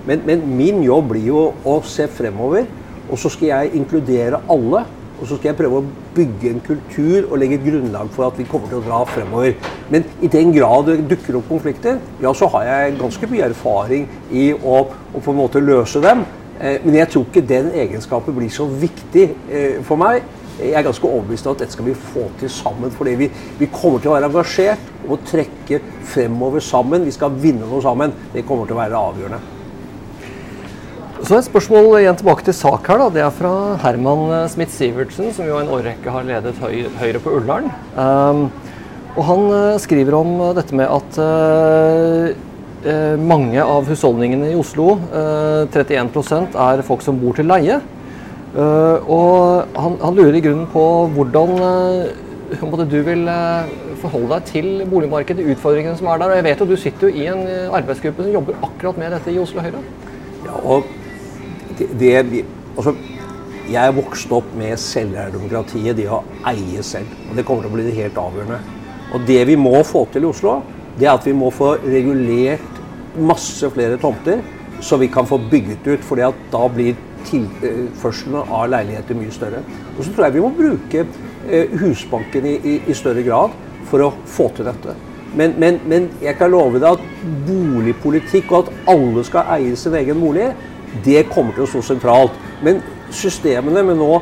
Men, 0.10 0.26
men 0.28 0.44
min 0.58 0.84
jobb 0.84 1.14
blir 1.14 1.30
jo 1.30 1.48
å 1.64 1.80
se 1.88 2.10
fremover 2.12 2.68
og 3.12 3.20
så 3.20 3.32
skal 3.32 3.52
jeg 3.52 3.78
inkludere 3.82 4.42
alle. 4.52 4.86
Og 5.22 5.28
så 5.30 5.38
skal 5.38 5.52
jeg 5.52 5.58
prøve 5.60 5.82
å 5.82 5.86
bygge 6.16 6.50
en 6.50 6.62
kultur 6.66 7.28
og 7.28 7.38
legge 7.38 7.60
et 7.60 7.66
grunnlag 7.68 8.10
for 8.16 8.26
at 8.26 8.40
vi 8.42 8.48
kommer 8.50 8.72
til 8.72 8.80
å 8.80 8.86
dra 8.88 9.04
fremover. 9.06 9.54
Men 9.94 10.08
i 10.26 10.30
den 10.34 10.50
grad 10.56 10.90
det 10.90 11.04
dukker 11.12 11.38
opp 11.38 11.52
konflikter, 11.52 12.00
ja, 12.24 12.32
så 12.34 12.50
har 12.56 12.66
jeg 12.66 12.96
ganske 12.98 13.30
mye 13.30 13.52
erfaring 13.52 14.08
i 14.34 14.48
å, 14.56 14.80
å 14.90 15.22
på 15.22 15.36
en 15.36 15.42
måte 15.44 15.62
løse 15.62 16.02
dem. 16.02 16.26
Eh, 16.58 16.82
men 16.82 16.98
jeg 17.04 17.12
tror 17.14 17.30
ikke 17.30 17.46
den 17.54 17.70
egenskapen 17.84 18.38
blir 18.38 18.50
så 18.54 18.66
viktig 18.66 19.28
eh, 19.52 19.78
for 19.86 20.02
meg. 20.02 20.26
Jeg 20.58 20.74
er 20.78 20.90
ganske 20.90 21.06
overbevist 21.08 21.48
om 21.48 21.56
at 21.56 21.64
dette 21.64 21.78
skal 21.78 21.92
vi 21.92 21.98
få 22.10 22.26
til 22.42 22.50
sammen. 22.54 22.98
Fordi 22.98 23.16
vi, 23.22 23.30
vi 23.62 23.70
kommer 23.70 24.02
til 24.02 24.12
å 24.12 24.18
være 24.18 24.34
engasjert 24.34 24.92
og 25.06 25.22
trekke 25.30 25.84
fremover 26.16 26.66
sammen. 26.66 27.06
Vi 27.06 27.14
skal 27.14 27.38
vinne 27.38 27.70
noe 27.70 27.86
sammen. 27.86 28.14
Det 28.34 28.46
kommer 28.50 28.66
til 28.66 28.80
å 28.80 28.84
være 28.84 29.08
avgjørende. 29.12 29.51
Så 31.22 31.38
et 31.38 31.46
spørsmål 31.46 32.00
igjen 32.00 32.18
tilbake 32.18 32.42
til 32.48 32.56
sak 32.58 32.88
her. 32.90 32.98
da, 32.98 33.10
Det 33.14 33.22
er 33.22 33.34
fra 33.36 33.78
Herman 33.84 34.22
eh, 34.34 34.50
Smith-Sivertsen, 34.50 35.30
som 35.36 35.46
jo 35.46 35.60
en 35.60 35.70
årrekke 35.70 36.10
har 36.10 36.24
ledet 36.26 36.58
Høyre 36.58 37.20
på 37.22 37.34
Ullern. 37.38 37.68
Um, 37.94 38.48
og 39.14 39.24
Han 39.28 39.42
uh, 39.52 39.78
skriver 39.78 40.16
om 40.18 40.32
uh, 40.42 40.56
dette 40.58 40.74
med 40.74 40.90
at 40.90 41.20
uh, 41.22 42.32
mange 43.22 43.62
av 43.62 43.86
husholdningene 43.86 44.50
i 44.50 44.58
Oslo, 44.58 44.96
31% 45.14 46.56
er 46.58 46.82
folk 46.82 47.04
som 47.06 47.20
bor 47.22 47.38
til 47.38 47.46
leie. 47.46 47.76
og 48.58 49.68
han, 49.78 49.98
han, 50.02 50.16
lurer 50.18 50.34
i 50.34 50.42
grunnen 50.42 50.66
på 50.66 50.86
hvordan 51.14 52.90
du 52.90 52.98
vil 53.06 53.30
forholde 54.02 54.32
deg 54.34 54.48
til 54.50 54.72
boligmarkedet, 54.90 55.46
utfordringene 55.54 56.00
som 56.00 56.10
er 56.10 56.18
der. 56.18 56.32
og 56.32 56.36
Jeg 56.40 56.48
vet 56.50 56.60
jo 56.60 56.70
du 56.72 56.76
sitter 56.76 57.06
jo 57.06 57.14
i 57.14 57.30
en 57.30 57.46
arbeidsgruppe 57.70 58.26
som 58.26 58.34
jobber 58.34 58.58
akkurat 58.66 58.98
med 58.98 59.14
dette 59.14 59.30
i 59.30 59.38
Oslo 59.44 59.62
Høyre. 59.62 59.86
Ja, 60.48 60.58
og 60.58 60.90
det, 62.00 62.44
altså, 62.76 62.96
Jeg 63.72 63.88
er 63.88 63.96
vokst 63.96 64.32
opp 64.36 64.48
med 64.58 64.80
selveierdemokratiet, 64.82 65.96
det 65.96 66.08
å 66.12 66.24
eie 66.50 66.84
selv. 66.84 67.12
Og 67.30 67.38
det 67.38 67.46
kommer 67.48 67.64
til 67.64 67.72
å 67.72 67.76
bli 67.78 67.86
det 67.88 67.96
helt 67.96 68.18
avgjørende. 68.20 68.58
Og 69.16 69.28
det 69.28 69.42
vi 69.48 69.56
må 69.60 69.78
få 69.88 70.06
til 70.12 70.26
i 70.26 70.32
Oslo, 70.32 70.58
det 70.98 71.08
er 71.08 71.14
at 71.14 71.28
vi 71.28 71.36
må 71.36 71.52
få 71.56 71.76
regulert 71.84 72.82
masse 73.16 73.70
flere 73.72 74.00
tomter, 74.02 74.42
så 74.82 74.98
vi 75.00 75.08
kan 75.12 75.28
få 75.30 75.40
bygget 75.52 75.88
ut. 75.88 76.04
For 76.04 76.20
da 76.20 76.64
blir 76.74 76.98
tilførselen 77.30 78.42
av 78.42 78.68
leiligheter 78.74 79.20
mye 79.20 79.36
større. 79.36 79.62
Og 79.96 80.04
så 80.04 80.12
tror 80.12 80.28
jeg 80.28 80.38
vi 80.38 80.44
må 80.44 80.52
bruke 80.58 81.06
eh, 81.06 81.80
Husbanken 81.80 82.48
i, 82.50 82.58
i, 82.58 82.76
i 82.90 82.98
større 82.98 83.24
grad 83.28 83.56
for 83.92 84.08
å 84.08 84.12
få 84.30 84.50
til 84.58 84.68
dette. 84.68 84.98
Men, 85.36 85.54
men, 85.60 85.80
men, 85.88 86.10
jeg 86.20 86.36
kan 86.40 86.52
love 86.52 86.80
deg 86.82 86.98
at 86.98 87.04
boligpolitikk 87.48 88.52
og 88.52 88.66
at 88.66 88.90
alle 88.92 89.24
skal 89.24 89.54
eie 89.56 89.78
sin 89.80 89.96
egen 89.96 90.20
bolig, 90.20 90.50
det 91.06 91.28
kommer 91.32 91.56
til 91.56 91.66
å 91.66 91.70
stå 91.70 91.84
sentralt. 91.92 92.36
Men 92.64 92.82
systemene 93.16 93.84
med 93.86 94.00
nå 94.00 94.16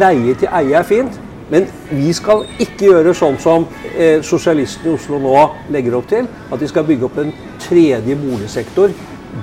leie 0.00 0.36
til 0.38 0.50
eie 0.52 0.78
er 0.78 0.86
fint. 0.86 1.18
Men 1.50 1.66
vi 1.90 2.12
skal 2.14 2.44
ikke 2.62 2.92
gjøre 2.92 3.14
sånn 3.16 3.38
som 3.42 3.64
eh, 3.90 4.20
sosialistene 4.22 4.92
i 4.92 4.94
Oslo 4.94 5.18
nå 5.18 5.34
legger 5.74 5.96
opp 5.98 6.06
til. 6.12 6.28
At 6.50 6.62
de 6.62 6.68
skal 6.70 6.86
bygge 6.86 7.08
opp 7.08 7.18
en 7.18 7.32
tredje 7.62 8.16
boligsektor. 8.18 8.94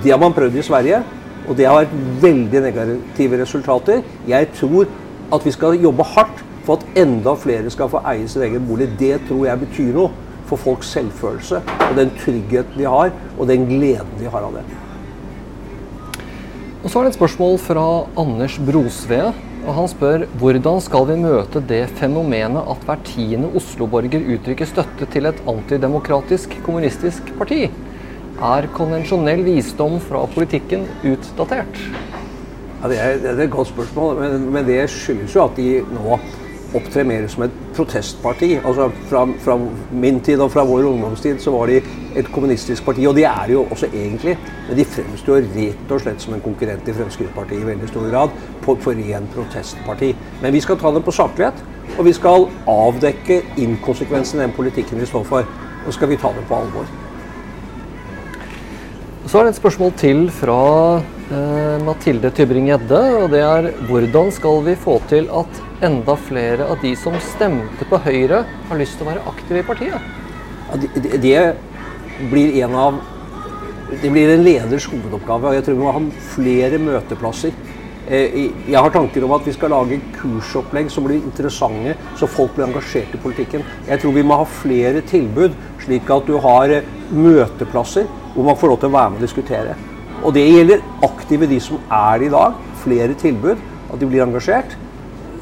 Det 0.02 0.12
har 0.12 0.20
man 0.20 0.36
prøvd 0.36 0.56
i 0.56 0.64
Sverige, 0.64 1.02
og 1.48 1.56
det 1.56 1.68
har 1.68 1.82
vært 1.82 1.92
veldig 2.22 2.62
negative 2.64 3.42
resultater. 3.42 4.02
Jeg 4.28 4.50
tror 4.56 4.88
at 5.32 5.44
vi 5.44 5.52
skal 5.52 5.76
jobbe 5.80 6.06
hardt 6.14 6.42
for 6.64 6.80
at 6.80 7.00
enda 7.00 7.36
flere 7.36 7.70
skal 7.72 7.92
få 7.92 8.02
eie 8.08 8.28
sin 8.28 8.44
egen 8.48 8.66
bolig. 8.68 8.88
Det 9.00 9.20
tror 9.28 9.46
jeg 9.48 9.64
betyr 9.66 9.94
noe 9.96 10.10
for 10.48 10.60
folks 10.60 10.92
selvfølelse 10.96 11.60
og 11.60 11.96
den 11.96 12.12
tryggheten 12.20 12.80
de 12.80 12.88
har, 12.88 13.12
og 13.36 13.48
den 13.48 13.68
gleden 13.68 14.20
de 14.20 14.32
har 14.32 14.48
av 14.48 14.56
det. 14.56 14.87
Og 16.78 16.90
Så 16.92 17.00
er 17.00 17.08
det 17.08 17.10
et 17.10 17.18
spørsmål 17.18 17.56
fra 17.58 17.84
Anders 18.22 18.54
Brosve, 18.62 19.32
og 19.66 19.74
Han 19.74 19.88
spør 19.90 20.24
hvordan 20.38 20.78
skal 20.80 21.08
vi 21.08 21.16
møte 21.18 21.62
det 21.66 21.80
fenomenet 21.98 22.70
at 22.70 22.84
hver 22.86 23.00
tiende 23.02 23.50
Oslo-borger 23.58 24.22
uttrykker 24.36 24.68
støtte 24.70 25.08
til 25.10 25.26
et 25.26 25.42
antidemokratisk 25.50 26.54
kommunistisk 26.62 27.32
parti? 27.40 27.64
Er 28.38 28.70
konvensjonell 28.76 29.42
visdom 29.42 29.98
fra 29.98 30.22
politikken 30.30 30.86
utdatert? 31.02 31.82
Ja, 32.78 32.88
det, 32.92 33.00
er, 33.02 33.18
det 33.24 33.32
er 33.32 33.42
et 33.48 33.50
godt 33.50 33.72
spørsmål, 33.72 34.20
men, 34.22 34.46
men 34.54 34.70
det 34.70 34.84
skyldes 34.94 35.34
jo 35.34 35.48
at 35.48 35.58
de 35.58 35.80
nå 35.82 36.20
opptre 36.76 37.04
mer 37.04 37.26
som 37.30 37.44
et 37.46 37.54
protestparti. 37.76 38.50
Altså 38.56 38.90
fra, 39.08 39.24
fra, 39.44 39.56
min 39.92 40.20
tid 40.24 40.40
og 40.44 40.52
fra 40.52 40.64
vår 40.68 40.88
ungdomstid 40.90 41.40
så 41.40 41.52
var 41.54 41.70
de 41.70 41.80
et 42.18 42.30
kommunistisk 42.32 42.84
parti, 42.84 43.06
og 43.06 43.16
de 43.16 43.24
er 43.24 43.42
det 43.46 43.56
jo 43.56 43.64
også 43.70 43.88
egentlig. 43.92 44.36
Men 44.68 44.78
de 44.78 44.84
fremstår 44.84 45.48
rett 45.56 45.96
og 45.96 46.04
slett 46.04 46.22
som 46.22 46.36
en 46.36 46.44
konkurrent 46.44 46.84
til 46.84 46.96
Fremskrittspartiet 46.98 47.62
i 47.62 47.70
veldig 47.70 47.88
stor 47.88 48.08
grad. 48.10 48.38
På, 48.62 48.76
for 48.80 48.92
ren 48.98 49.28
protestparti. 49.34 50.14
Men 50.42 50.52
vi 50.52 50.60
skal 50.60 50.78
ta 50.78 50.92
dem 50.92 51.02
på 51.02 51.14
saklighet, 51.14 51.64
og 51.98 52.04
vi 52.04 52.12
skal 52.12 52.48
avdekke 52.68 53.42
inkonsekvensen 53.56 54.40
i 54.40 54.46
den 54.46 54.56
politikken 54.56 55.00
vi 55.00 55.08
står 55.08 55.28
for. 55.28 55.60
Og 55.86 55.94
skal 55.94 56.10
vi 56.10 56.20
ta 56.20 56.34
dem 56.36 56.44
på 56.48 56.58
alvor. 56.58 57.07
Så 59.28 59.36
er 59.36 59.44
det 59.44 59.50
et 59.52 59.58
spørsmål 59.58 59.90
til 60.00 60.20
fra 60.32 60.54
eh, 60.96 61.82
Mathilde 61.84 62.30
Tybring-Gjedde. 62.32 63.00
Og 63.18 63.26
det 63.28 63.42
er 63.44 63.66
hvordan 63.84 64.30
skal 64.32 64.62
vi 64.64 64.72
få 64.80 64.94
til 65.10 65.26
at 65.36 65.58
enda 65.84 66.14
flere 66.16 66.64
av 66.64 66.78
de 66.80 66.94
som 66.96 67.12
stemte 67.20 67.84
på 67.90 67.98
Høyre, 68.06 68.38
har 68.70 68.78
lyst 68.80 68.96
til 68.96 69.04
å 69.04 69.10
være 69.10 69.24
aktive 69.28 69.60
i 69.60 69.66
partiet? 69.68 70.06
Ja, 70.70 70.78
det, 70.80 71.18
det, 71.20 71.42
blir 72.30 72.56
en 72.64 72.76
av 72.80 73.02
det 73.90 74.08
blir 74.14 74.32
en 74.32 74.46
leders 74.46 74.86
hovedoppgave. 74.88 75.50
og 75.50 75.58
Jeg 75.58 75.66
tror 75.66 75.76
vi 75.76 75.84
må 75.84 75.92
ha 75.92 76.02
flere 76.30 76.80
møteplasser. 76.86 77.58
Eh, 78.08 78.38
jeg 78.64 78.80
har 78.80 78.94
tanker 78.94 79.26
om 79.26 79.34
at 79.36 79.44
vi 79.44 79.52
skal 79.58 79.74
lage 79.74 79.98
kursopplegg 80.14 80.88
som 80.94 81.04
blir 81.04 81.20
interessante, 81.20 81.98
så 82.16 82.30
folk 82.32 82.56
blir 82.56 82.70
engasjert 82.70 83.12
i 83.12 83.20
politikken. 83.26 83.66
Jeg 83.90 84.00
tror 84.00 84.16
vi 84.16 84.24
må 84.24 84.40
ha 84.40 84.48
flere 84.62 85.04
tilbud, 85.04 85.52
slik 85.84 86.08
at 86.16 86.32
du 86.32 86.40
har 86.48 86.78
eh, 86.78 86.88
møteplasser 87.12 88.08
hvor 88.38 88.46
man 88.46 88.58
får 88.58 88.70
lov 88.70 88.76
til 88.78 88.92
å 88.92 88.94
være 88.94 89.10
med 89.10 89.18
og 89.18 89.24
diskutere. 89.26 89.72
Og 90.22 90.34
det 90.34 90.44
gjelder 90.46 90.82
aktive, 91.02 91.48
de 91.50 91.58
som 91.62 91.80
er 91.90 92.22
i 92.22 92.30
dag. 92.30 92.58
Flere 92.84 93.16
tilbud, 93.18 93.58
at 93.90 93.98
de 93.98 94.06
blir 94.06 94.22
engasjert. 94.22 94.76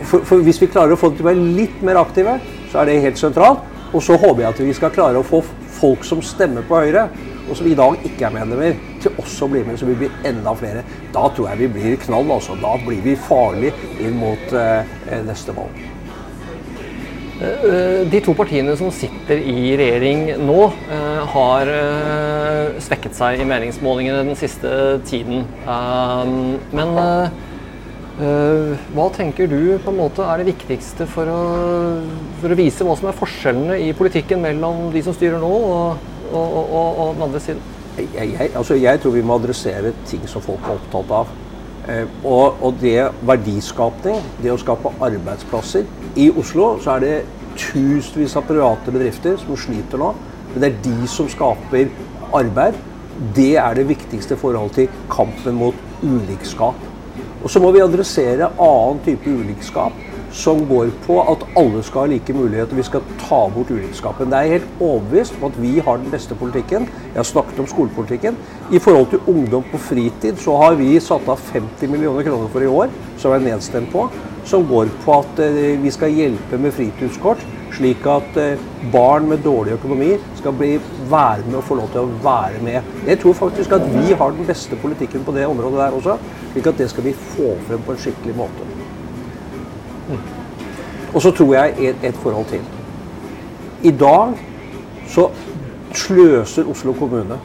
For, 0.01 0.25
for 0.25 0.41
Hvis 0.45 0.61
vi 0.63 0.71
klarer 0.73 0.95
å 0.95 1.01
få 1.01 1.11
dem 1.11 1.19
til 1.19 1.27
å 1.27 1.29
være 1.29 1.49
litt 1.59 1.83
mer 1.85 2.01
aktive, 2.01 2.39
så 2.73 2.81
er 2.81 2.89
det 2.89 3.03
helt 3.05 3.21
sentralt. 3.21 3.65
Og 3.93 4.01
så 4.05 4.17
håper 4.17 4.43
jeg 4.43 4.49
at 4.49 4.63
vi 4.65 4.77
skal 4.77 4.95
klare 4.97 5.21
å 5.21 5.27
få 5.27 5.43
folk 5.77 6.05
som 6.09 6.23
stemmer 6.25 6.65
på 6.65 6.81
Høyre, 6.81 7.11
og 7.47 7.59
som 7.59 7.69
i 7.69 7.77
dag 7.77 8.01
ikke 8.09 8.31
er 8.31 8.35
medlemmer, 8.39 8.81
til 9.03 9.21
også 9.21 9.45
å 9.45 9.53
bli 9.53 9.61
med, 9.67 9.77
så 9.77 9.89
vi 9.91 9.99
blir 10.01 10.17
enda 10.27 10.57
flere. 10.57 10.87
Da 11.13 11.29
tror 11.37 11.53
jeg 11.53 11.67
vi 11.67 11.73
blir 11.77 12.01
knall. 12.07 12.33
altså. 12.39 12.57
Da 12.65 12.79
blir 12.81 13.05
vi 13.05 13.19
farlige 13.29 13.93
inn 14.01 14.17
mot 14.21 14.57
eh, 14.57 15.21
neste 15.29 15.53
valg. 15.57 15.96
Eh, 17.37 18.07
de 18.09 18.21
to 18.25 18.33
partiene 18.37 18.73
som 18.81 18.93
sitter 18.95 19.43
i 19.45 19.75
regjering 19.77 20.31
nå, 20.41 20.61
eh, 20.89 21.23
har 21.35 21.73
eh, 21.73 22.79
svekket 22.81 23.19
seg 23.19 23.43
i 23.43 23.49
meningsmålingene 23.49 24.25
den 24.31 24.39
siste 24.41 24.71
tiden. 25.09 25.45
Men 26.73 26.97
hva 28.97 29.07
tenker 29.13 29.51
du 29.51 29.77
på 29.85 29.93
en 29.93 29.99
måte 29.99 30.25
er 30.25 30.41
det 30.41 30.55
viktigste 30.55 31.05
for 31.11 31.29
å, 31.29 31.41
for 32.41 32.55
å 32.55 32.57
vise 32.57 32.85
hva 32.87 32.95
som 32.97 33.11
er 33.11 33.19
forskjellene 33.19 33.77
i 33.85 33.91
politikken 33.97 34.41
mellom 34.41 34.87
de 34.95 35.03
som 35.05 35.13
styrer 35.13 35.43
nå 35.43 35.51
og 35.53 36.13
og, 36.33 36.73
og, 36.75 36.99
og 36.99 37.15
den 37.15 37.23
andre 37.23 37.41
siden? 37.41 37.63
Jeg, 37.97 38.09
jeg, 38.15 38.51
altså 38.55 38.75
jeg, 38.75 39.01
tror 39.01 39.15
vi 39.15 39.25
må 39.25 39.39
adressere 39.39 39.93
ting 40.07 40.25
som 40.29 40.43
folk 40.45 40.65
er 40.67 40.77
opptatt 40.77 41.13
av. 41.21 41.31
Eh, 41.87 42.07
og, 42.25 42.57
og, 42.63 42.81
det 42.81 42.97
verdiskapning, 43.29 44.19
det 44.43 44.51
å 44.51 44.59
skape 44.59 44.91
arbeidsplasser 45.07 45.85
I 46.19 46.33
Oslo 46.35 46.73
så 46.83 46.97
er 46.97 47.05
det 47.05 47.13
tusenvis 47.57 48.35
av 48.37 48.49
private 48.49 48.91
bedrifter 48.91 49.39
som 49.39 49.59
sliter 49.61 50.03
nå. 50.03 50.11
Men 50.51 50.65
det 50.65 50.71
er 50.73 50.83
de 50.89 51.11
som 51.11 51.29
skaper 51.31 51.93
arbeid. 52.35 52.77
Det 53.37 53.55
er 53.61 53.79
det 53.79 53.87
viktigste 53.89 54.37
forholdet 54.41 54.77
til 54.81 55.05
kampen 55.13 55.57
mot 55.57 55.79
ulikskap. 56.03 56.83
Og 57.41 57.49
så 57.53 57.63
må 57.63 57.71
vi 57.73 57.85
adressere 57.85 58.51
annen 58.61 59.01
type 59.07 59.31
ulikskap 59.31 59.95
som 60.33 60.63
går 60.69 60.91
på 61.07 61.19
at 61.23 61.45
alle 61.57 61.83
skal 61.87 62.05
ha 62.05 62.11
like 62.11 62.35
muligheter. 62.35 62.77
Vi 62.77 62.85
skal 62.87 63.05
ta 63.23 63.41
bort 63.55 63.71
ulikskapen. 63.71 64.31
Det 64.31 64.39
er 64.39 64.55
helt 64.57 64.81
overbevist 64.81 65.37
om 65.41 65.49
at 65.51 65.59
vi 65.63 65.79
har 65.79 66.01
den 66.03 66.11
beste 66.13 66.35
politikken. 66.35 66.89
Jeg 67.13 67.19
har 67.19 67.29
snakket 67.29 67.61
om 67.63 67.69
skolepolitikken. 67.71 68.39
I 68.73 68.79
forhold 68.79 69.11
til 69.11 69.21
ungdom 69.27 69.65
på 69.73 69.79
fritid 69.79 70.41
så 70.43 70.57
har 70.63 70.79
vi 70.79 70.95
satt 71.01 71.29
av 71.29 71.43
50 71.53 71.91
millioner 71.91 72.27
kroner 72.27 72.49
for 72.53 72.65
i 72.65 72.71
år, 72.71 72.91
som 73.19 73.33
er 73.33 73.45
nedstemt 73.45 73.93
på, 73.93 74.09
som 74.47 74.67
går 74.69 74.91
på 75.05 75.21
at 75.21 75.45
eh, 75.45 75.77
vi 75.83 75.91
skal 75.95 76.15
hjelpe 76.15 76.59
med 76.59 76.75
fritidskort. 76.75 77.45
Slik 77.77 78.07
at 78.09 78.37
eh, 78.41 78.63
barn 78.93 79.29
med 79.29 79.43
dårlig 79.45 79.77
økonomi 79.77 80.15
skal 80.39 80.55
bli, 80.57 80.77
være 81.11 81.45
med 81.47 81.61
og 81.61 81.67
få 81.69 81.79
lov 81.81 81.93
til 81.93 82.05
å 82.05 82.19
være 82.25 82.63
med. 82.65 82.93
Jeg 83.09 83.21
tror 83.23 83.37
faktisk 83.37 83.77
at 83.77 83.87
vi 83.93 84.17
har 84.17 84.35
den 84.37 84.49
beste 84.49 84.79
politikken 84.83 85.27
på 85.27 85.35
det 85.37 85.47
området 85.49 85.83
der 85.83 86.01
også. 86.01 86.19
Slik 86.53 86.73
at 86.73 86.83
det 86.83 86.91
skal 86.93 87.09
vi 87.11 87.17
få 87.37 87.55
frem 87.69 87.83
på 87.87 87.97
en 87.97 88.05
skikkelig 88.07 88.37
måte. 88.39 88.86
Og 91.15 91.23
så 91.23 91.31
tror 91.31 91.55
jeg 91.55 91.75
et, 91.91 92.05
et 92.05 92.23
forhold 92.23 92.47
til. 92.51 92.63
I 93.87 93.91
dag 93.91 94.35
så 95.09 95.29
sløser 95.97 96.69
Oslo 96.71 96.93
kommune. 96.93 97.39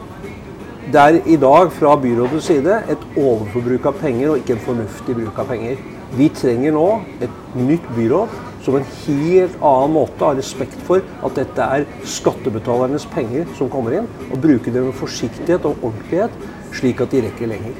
Det 0.92 1.00
er 1.00 1.20
i 1.26 1.36
dag 1.36 1.72
fra 1.72 1.96
byrådets 1.96 2.46
side 2.50 2.78
et 2.90 3.04
overforbruk 3.16 3.86
av 3.86 3.98
penger 4.00 4.32
og 4.32 4.40
ikke 4.40 4.56
en 4.56 4.64
fornuftig 4.66 5.14
bruk 5.14 5.38
av 5.38 5.52
penger. 5.52 5.78
Vi 6.18 6.26
trenger 6.36 6.74
nå 6.74 6.86
et 7.24 7.54
nytt 7.56 7.86
byråd 7.96 8.34
som 8.62 8.76
en 8.78 8.86
helt 9.06 9.56
annen 9.58 9.94
måte 9.94 10.26
har 10.26 10.36
respekt 10.38 10.78
for 10.86 11.02
at 11.24 11.38
dette 11.38 11.68
er 11.78 11.86
skattebetalernes 12.16 13.06
penger 13.14 13.48
som 13.58 13.70
kommer 13.72 13.96
inn, 13.98 14.10
og 14.30 14.42
bruke 14.42 14.74
det 14.74 14.84
med 14.84 14.94
forsiktighet 14.98 15.66
og 15.66 15.82
ordentlighet, 15.82 16.36
slik 16.76 17.02
at 17.02 17.14
de 17.14 17.24
rekker 17.26 17.50
lenger. 17.50 17.74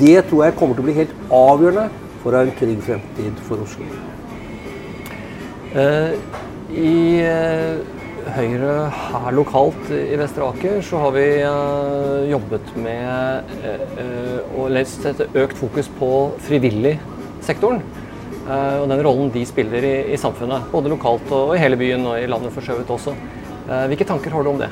Det 0.00 0.16
tror 0.30 0.46
jeg 0.46 0.56
kommer 0.60 0.78
til 0.78 0.86
å 0.86 0.88
bli 0.88 0.98
helt 1.02 1.14
avgjørende 1.28 1.88
for 2.22 2.32
å 2.32 2.40
ha 2.40 2.48
en 2.48 2.58
trygg 2.60 2.84
fremtid 2.86 3.46
for 3.48 3.64
Oslo. 3.66 4.13
Eh, 5.74 6.14
I 6.70 7.18
eh, 7.18 7.80
Høyre 8.34 8.74
her 8.94 9.34
lokalt 9.34 9.88
i 9.90 10.14
Vestre 10.16 10.46
Aker 10.46 10.78
så 10.86 11.00
har 11.02 11.10
vi 11.16 11.24
eh, 11.42 12.20
jobbet 12.30 12.70
med 12.78 13.50
å 14.54 14.68
sette 14.86 15.26
økt 15.42 15.58
fokus 15.58 15.90
på 15.98 16.10
frivilligsektoren. 16.46 17.82
Og 18.44 18.86
den 18.90 19.00
rollen 19.00 19.30
de 19.32 19.40
spiller 19.48 19.84
i, 19.88 19.92
i, 20.12 20.16
samfunnet, 20.20 20.66
både 20.68 20.90
lokalt 20.92 21.30
og 21.32 21.54
i 21.54 21.60
hele 21.62 21.78
byen 21.80 22.02
og 22.10 22.18
i 22.20 22.26
landet 22.28 22.52
for 22.52 22.64
så 22.64 22.76
vidt 22.76 22.90
også. 22.92 23.14
Hvilke 23.88 24.04
tanker 24.04 24.34
har 24.36 24.44
du 24.44 24.50
om 24.50 24.58
det? 24.60 24.68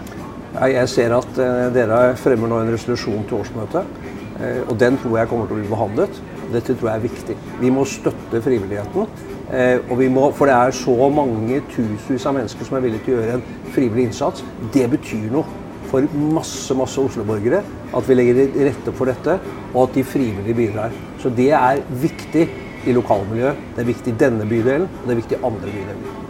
Jeg 0.74 0.90
ser 0.92 1.14
at 1.16 1.38
dere 1.72 2.02
fremmer 2.20 2.52
nå 2.52 2.58
en 2.60 2.72
resolusjon 2.74 3.24
til 3.30 3.38
årsmøtet. 3.38 4.11
Og 4.42 4.74
den 4.80 4.96
tror 4.98 5.18
jeg 5.18 5.30
kommer 5.30 5.46
til 5.46 5.56
å 5.56 5.60
bli 5.60 5.70
behandlet. 5.70 6.22
Dette 6.52 6.74
tror 6.74 6.90
jeg 6.90 6.98
er 6.98 7.06
viktig. 7.06 7.36
Vi 7.60 7.70
må 7.72 7.84
støtte 7.88 8.42
frivilligheten. 8.44 9.06
Eh, 9.52 10.08
må, 10.10 10.30
for 10.32 10.48
det 10.48 10.54
er 10.54 10.70
så 10.76 10.94
mange 11.12 11.60
tusenvis 11.72 12.26
av 12.26 12.38
mennesker 12.38 12.68
som 12.68 12.78
er 12.78 12.86
villige 12.86 13.04
til 13.06 13.18
å 13.18 13.20
gjøre 13.20 13.38
en 13.38 13.44
frivillig 13.74 14.08
innsats. 14.08 14.44
Det 14.74 14.86
betyr 14.92 15.28
noe 15.34 15.60
for 15.92 16.08
masse 16.32 16.74
masse 16.78 17.00
Oslo-borgere 17.00 17.60
at 17.92 18.08
vi 18.08 18.16
legger 18.16 18.40
til 18.40 18.68
rette 18.70 18.96
for 18.96 19.12
dette, 19.12 19.36
og 19.74 19.82
at 19.84 19.94
de 19.98 20.06
frivillige 20.08 20.56
bidrar. 20.56 20.96
Så 21.20 21.32
det 21.36 21.50
er 21.58 21.84
viktig 22.02 22.48
i 22.86 22.96
lokalmiljøet. 22.96 23.70
Det 23.76 23.84
er 23.84 23.92
viktig 23.92 24.14
i 24.14 24.20
denne 24.24 24.48
bydelen, 24.48 24.88
og 24.88 25.08
det 25.08 25.16
er 25.16 25.24
viktig 25.24 25.38
i 25.38 25.46
andre 25.50 25.76
bydeler. 25.76 26.21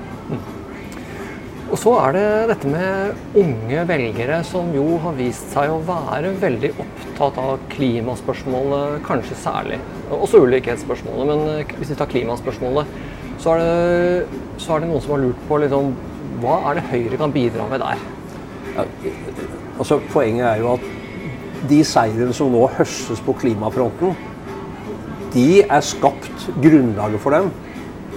Og 1.73 1.79
så 1.81 1.93
er 2.03 2.13
det 2.13 2.25
dette 2.51 2.69
med 2.69 3.37
unge 3.41 3.85
velgere 3.89 4.43
som 4.45 4.67
jo 4.77 4.99
har 5.01 5.15
vist 5.17 5.55
seg 5.55 5.71
å 5.73 5.79
være 5.87 6.35
veldig 6.43 6.71
opptatt 6.85 7.39
av 7.41 7.63
klimaspørsmålet, 7.73 8.99
kanskje 9.07 9.39
særlig. 9.41 9.79
Også 10.13 10.43
ulikhetsspørsmålet, 10.45 11.31
men 11.31 11.79
hvis 11.79 11.95
vi 11.95 11.97
tar 11.97 12.11
klimaspørsmålet 12.13 12.93
så 13.41 13.57
er, 13.57 13.63
det, 13.63 14.43
så 14.61 14.77
er 14.77 14.83
det 14.83 14.91
noen 14.91 15.01
som 15.03 15.17
har 15.17 15.23
lurt 15.25 15.41
på 15.49 15.63
liksom, 15.65 15.95
hva 16.43 16.59
er 16.69 16.79
det 16.79 16.85
Høyre 16.93 17.23
kan 17.25 17.33
bidra 17.35 17.65
med 17.73 17.81
der? 17.83 18.05
Ja, 18.77 18.85
altså, 19.79 19.99
poenget 20.13 20.47
er 20.51 20.61
jo 20.61 20.75
at 20.77 20.85
de 21.73 21.81
seirene 21.89 22.37
som 22.37 22.53
nå 22.53 22.67
høstes 22.77 23.25
på 23.25 23.35
klimafronten, 23.41 24.13
de 25.33 25.63
er 25.65 25.85
skapt 25.89 26.51
grunnlaget 26.61 27.25
for 27.25 27.33
dem 27.33 27.49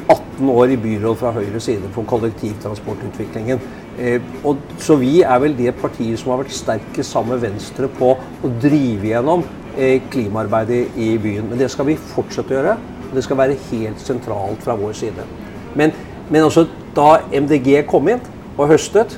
18 0.07 0.49
år 0.49 0.73
i 0.73 0.77
byråd 0.77 1.17
fra 1.19 1.31
Høyres 1.35 1.67
side 1.69 1.89
på 1.95 2.03
kollektivtransportutviklingen. 2.09 3.61
Eh, 3.99 4.21
og, 4.43 4.61
så 4.81 4.97
vi 4.99 5.21
er 5.21 5.39
vel 5.41 5.55
det 5.57 5.75
partiet 5.79 6.19
som 6.19 6.33
har 6.33 6.43
vært 6.43 6.55
sterkest 6.55 7.11
sammen 7.11 7.35
med 7.35 7.45
Venstre 7.47 7.89
på 7.99 8.13
å 8.15 8.51
drive 8.61 9.09
gjennom 9.11 9.45
eh, 9.77 10.01
klimaarbeidet 10.11 10.97
i 10.99 11.13
byen. 11.21 11.49
Men 11.49 11.61
det 11.61 11.71
skal 11.73 11.89
vi 11.89 11.99
fortsette 12.13 12.53
å 12.53 12.59
gjøre. 12.59 12.77
Det 13.15 13.23
skal 13.23 13.39
være 13.39 13.59
helt 13.69 14.01
sentralt 14.03 14.65
fra 14.65 14.75
vår 14.79 14.97
side. 14.97 15.27
Men, 15.75 15.93
men 16.29 16.47
også 16.47 16.67
da 16.95 17.21
MDG 17.31 17.85
kom 17.89 18.09
inn 18.11 18.23
og 18.55 18.69
høstet, 18.71 19.17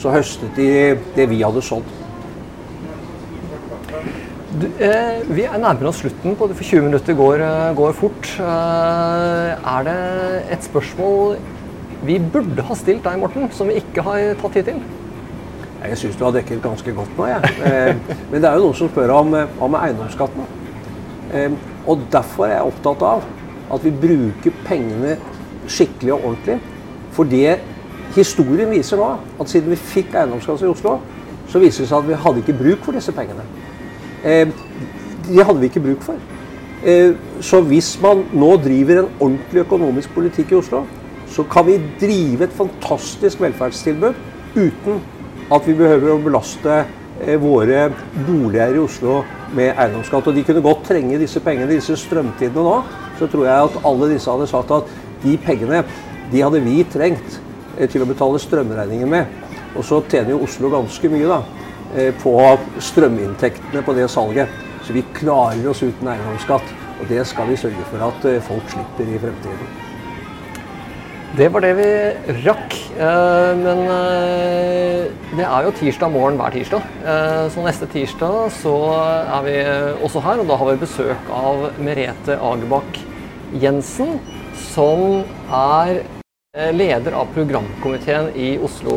så 0.00 0.12
høstet 0.12 0.56
de 0.58 0.70
det 1.16 1.28
vi 1.30 1.42
hadde 1.44 1.62
sådd. 1.64 2.03
Du, 4.54 4.68
eh, 4.78 5.22
vi 5.34 5.42
er 5.42 5.58
nærmere 5.58 5.88
oss 5.90 5.98
slutten, 5.98 6.36
på 6.38 6.46
det, 6.46 6.54
for 6.54 6.64
20 6.64 6.84
minutter 6.86 7.14
går, 7.18 7.40
eh, 7.42 7.74
går 7.74 7.92
fort. 7.92 8.28
Eh, 8.38 9.70
er 9.74 9.82
det 9.82 10.52
et 10.52 10.62
spørsmål 10.62 11.36
vi 12.04 12.20
burde 12.20 12.62
ha 12.62 12.74
stilt 12.74 13.02
deg, 13.02 13.18
Morten, 13.18 13.50
som 13.50 13.66
vi 13.66 13.80
ikke 13.80 14.02
har 14.02 14.36
tatt 14.38 14.52
tid 14.52 14.64
til? 14.64 14.78
Jeg 15.82 15.98
syns 15.98 16.16
du 16.16 16.24
har 16.24 16.32
dekket 16.32 16.62
ganske 16.62 16.94
godt 16.94 17.18
nå, 17.18 17.26
jeg. 17.26 17.50
Eh, 17.64 17.94
men 18.30 18.40
det 18.40 18.44
er 18.44 18.54
jo 18.54 18.68
noen 18.68 18.78
som 18.78 18.88
spør 18.88 19.10
om, 19.16 19.34
om 19.60 19.74
eiendomsskatten. 19.74 20.46
Eh, 21.32 21.50
og 21.86 22.06
Derfor 22.12 22.46
er 22.46 22.54
jeg 22.54 22.70
opptatt 22.70 23.02
av 23.02 23.26
at 23.74 23.82
vi 23.82 23.90
bruker 23.90 24.54
pengene 24.68 25.18
skikkelig 25.66 26.12
og 26.14 26.30
ordentlig. 26.30 26.60
For 27.10 27.24
det 27.24 27.58
historien 28.14 28.70
viser 28.70 29.02
nå, 29.02 29.16
at 29.40 29.50
siden 29.50 29.74
vi 29.74 29.82
fikk 29.82 30.14
eiendomsskatt 30.14 30.62
i 30.62 30.70
Oslo, 30.70 31.00
så 31.50 31.58
viser 31.58 31.82
det 31.82 31.90
seg 31.90 31.98
at 31.98 32.08
vi 32.08 32.22
hadde 32.22 32.44
ikke 32.44 32.60
bruk 32.62 32.84
for 32.86 32.92
disse 32.92 33.12
pengene. 33.12 33.42
Eh, 34.24 34.48
de 35.28 35.44
hadde 35.44 35.60
vi 35.60 35.68
ikke 35.68 35.84
bruk 35.84 36.04
for. 36.04 36.20
Eh, 36.84 37.12
så 37.44 37.60
hvis 37.64 37.94
man 38.02 38.24
nå 38.32 38.56
driver 38.60 39.02
en 39.02 39.10
ordentlig 39.20 39.64
økonomisk 39.64 40.14
politikk 40.16 40.52
i 40.52 40.58
Oslo, 40.60 40.84
så 41.28 41.44
kan 41.50 41.66
vi 41.66 41.78
drive 42.00 42.44
et 42.44 42.56
fantastisk 42.56 43.40
velferdstilbud 43.40 44.14
uten 44.54 45.00
at 45.52 45.66
vi 45.66 45.76
behøver 45.76 46.14
å 46.14 46.20
belaste 46.24 46.76
eh, 47.20 47.36
våre 47.40 47.88
boliger 48.26 48.76
i 48.76 48.82
Oslo 48.84 49.22
med 49.54 49.72
eiendomsskatt. 49.72 50.28
Og 50.28 50.36
de 50.36 50.44
kunne 50.46 50.64
godt 50.64 50.86
trenge 50.88 51.20
disse 51.20 51.40
pengene 51.44 51.72
disse 51.76 51.96
strømtidene 52.00 52.64
nå. 52.64 52.76
Så 53.18 53.28
tror 53.30 53.48
jeg 53.48 53.70
at 53.70 53.80
alle 53.84 54.12
disse 54.12 54.30
hadde 54.30 54.48
sagt 54.50 54.72
at 54.74 54.92
de 55.24 55.36
pengene 55.40 55.84
de 56.32 56.40
hadde 56.40 56.62
vi 56.64 56.80
trengt 56.92 57.40
til 57.90 58.04
å 58.04 58.08
betale 58.08 58.40
strømregningen 58.40 59.10
med. 59.10 59.44
Og 59.74 59.84
så 59.84 60.00
tjener 60.08 60.34
jo 60.34 60.44
Oslo 60.46 60.70
ganske 60.72 61.10
mye 61.10 61.28
da, 61.28 61.42
på 62.22 62.36
strøminntektene 62.82 63.82
på 63.86 63.94
det 63.96 64.08
salget. 64.10 64.62
Så 64.84 64.92
vi 64.92 65.04
klarer 65.16 65.68
oss 65.70 65.82
uten 65.84 66.10
eiendomsskatt. 66.10 66.74
Og 67.00 67.08
det 67.10 67.24
skal 67.28 67.48
vi 67.50 67.58
sørge 67.58 67.88
for 67.90 68.04
at 68.06 68.28
eh, 68.30 68.42
folk 68.44 68.70
slipper 68.70 69.10
i 69.10 69.18
fremtiden. 69.20 69.72
Det 71.34 71.48
var 71.50 71.64
det 71.64 71.72
vi 71.80 71.88
rakk. 72.46 72.76
Eh, 72.94 73.50
men 73.58 73.82
eh, 73.90 75.10
det 75.34 75.44
er 75.48 75.66
jo 75.66 75.74
tirsdag 75.80 76.12
morgen 76.14 76.38
hver 76.38 76.54
tirsdag. 76.54 76.86
Så 77.52 77.64
neste 77.64 77.88
tirsdag 77.90 78.52
så 78.54 78.74
er 78.94 79.46
vi 79.48 79.56
også 80.06 80.22
her, 80.24 80.40
og 80.40 80.48
da 80.48 80.58
har 80.60 80.70
vi 80.70 80.82
besøk 80.84 81.32
av 81.34 81.66
Merete 81.82 82.38
Agerbakk 82.38 83.00
Jensen, 83.60 84.20
som 84.70 85.24
er 85.50 86.04
leder 86.54 87.16
av 87.18 87.32
programkomiteen 87.34 88.28
i 88.38 88.52
Oslo 88.62 88.94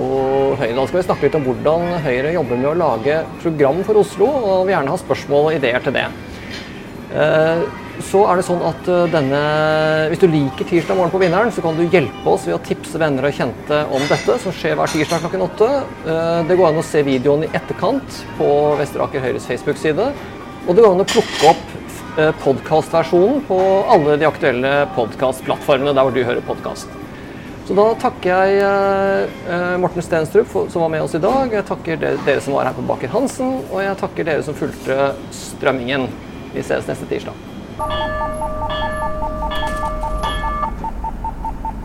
Høyre. 0.59 0.75
Da 0.77 0.83
skal 0.85 0.99
vi 0.99 1.05
snakke 1.07 1.25
litt 1.25 1.37
om 1.39 1.47
hvordan 1.47 1.87
Høyre 2.05 2.35
jobber 2.35 2.59
med 2.61 2.69
å 2.69 2.77
lage 2.77 3.17
program 3.41 3.81
for 3.87 4.03
Oslo, 4.03 4.27
og 4.29 4.67
vi 4.67 4.75
gjerne 4.75 4.93
ha 4.93 5.01
spørsmål 5.01 5.49
og 5.49 5.57
ideer 5.57 5.81
til 5.81 5.97
det. 5.97 6.05
Så 8.05 8.21
er 8.29 8.37
det 8.37 8.45
sånn 8.45 8.61
at 8.65 8.89
eh, 8.91 9.05
denne, 9.09 9.39
Hvis 10.11 10.21
du 10.21 10.27
liker 10.29 10.67
Tirsdag 10.69 10.99
morgen 10.99 11.13
på 11.13 11.21
Vinneren, 11.21 11.51
så 11.53 11.63
kan 11.65 11.77
du 11.77 11.85
hjelpe 11.85 12.29
oss 12.29 12.45
ved 12.47 12.57
å 12.57 12.61
tipse 12.65 12.99
venner 13.01 13.25
og 13.25 13.33
kjente 13.33 13.79
om 13.89 14.05
dette, 14.09 14.37
som 14.43 14.53
skjer 14.53 14.77
hver 14.77 14.91
tirsdag 14.91 15.23
klokken 15.23 15.45
åtte. 15.47 15.69
Eh, 16.05 16.37
det 16.49 16.59
går 16.59 16.69
an 16.69 16.81
å 16.81 16.85
se 16.85 17.01
videoen 17.07 17.47
i 17.47 17.51
etterkant 17.57 18.21
på 18.37 18.51
Vesteraker 18.81 19.25
Høyres 19.25 19.49
Facebook-side. 19.49 20.11
Og 20.67 20.71
det 20.75 20.83
går 20.83 20.93
an 20.93 21.05
å 21.05 21.09
plukke 21.09 21.51
opp 21.55 21.65
eh, 22.21 22.31
podkastversjonen 22.43 23.41
på 23.49 23.59
alle 23.95 24.21
de 24.21 24.29
aktuelle 24.29 24.77
podkastplattformene 24.97 25.97
der 25.97 26.05
hvor 26.05 26.13
du 26.13 26.23
hører 26.23 26.45
podkast. 26.45 26.96
Så 27.67 27.75
da 27.75 27.83
takker 27.99 28.47
jeg 28.47 29.79
Morten 29.83 29.99
Stenstrup 30.05 30.47
som 30.71 30.85
var 30.85 30.91
med 30.93 31.03
oss 31.03 31.17
i 31.17 31.19
dag. 31.19 31.51
Jeg 31.51 31.65
takker 31.67 31.99
dere 31.99 32.39
som 32.39 32.55
var 32.55 32.69
her 32.69 32.77
på 32.77 32.85
Baker 32.87 33.11
Hansen, 33.11 33.57
og 33.67 33.81
jeg 33.83 33.99
takker 33.99 34.29
dere 34.29 34.45
som 34.47 34.55
fulgte 34.55 35.09
strømmingen. 35.35 36.07
Vi 36.53 36.63
ses 36.63 36.87
neste 36.87 37.09
tirsdag. 37.11 37.35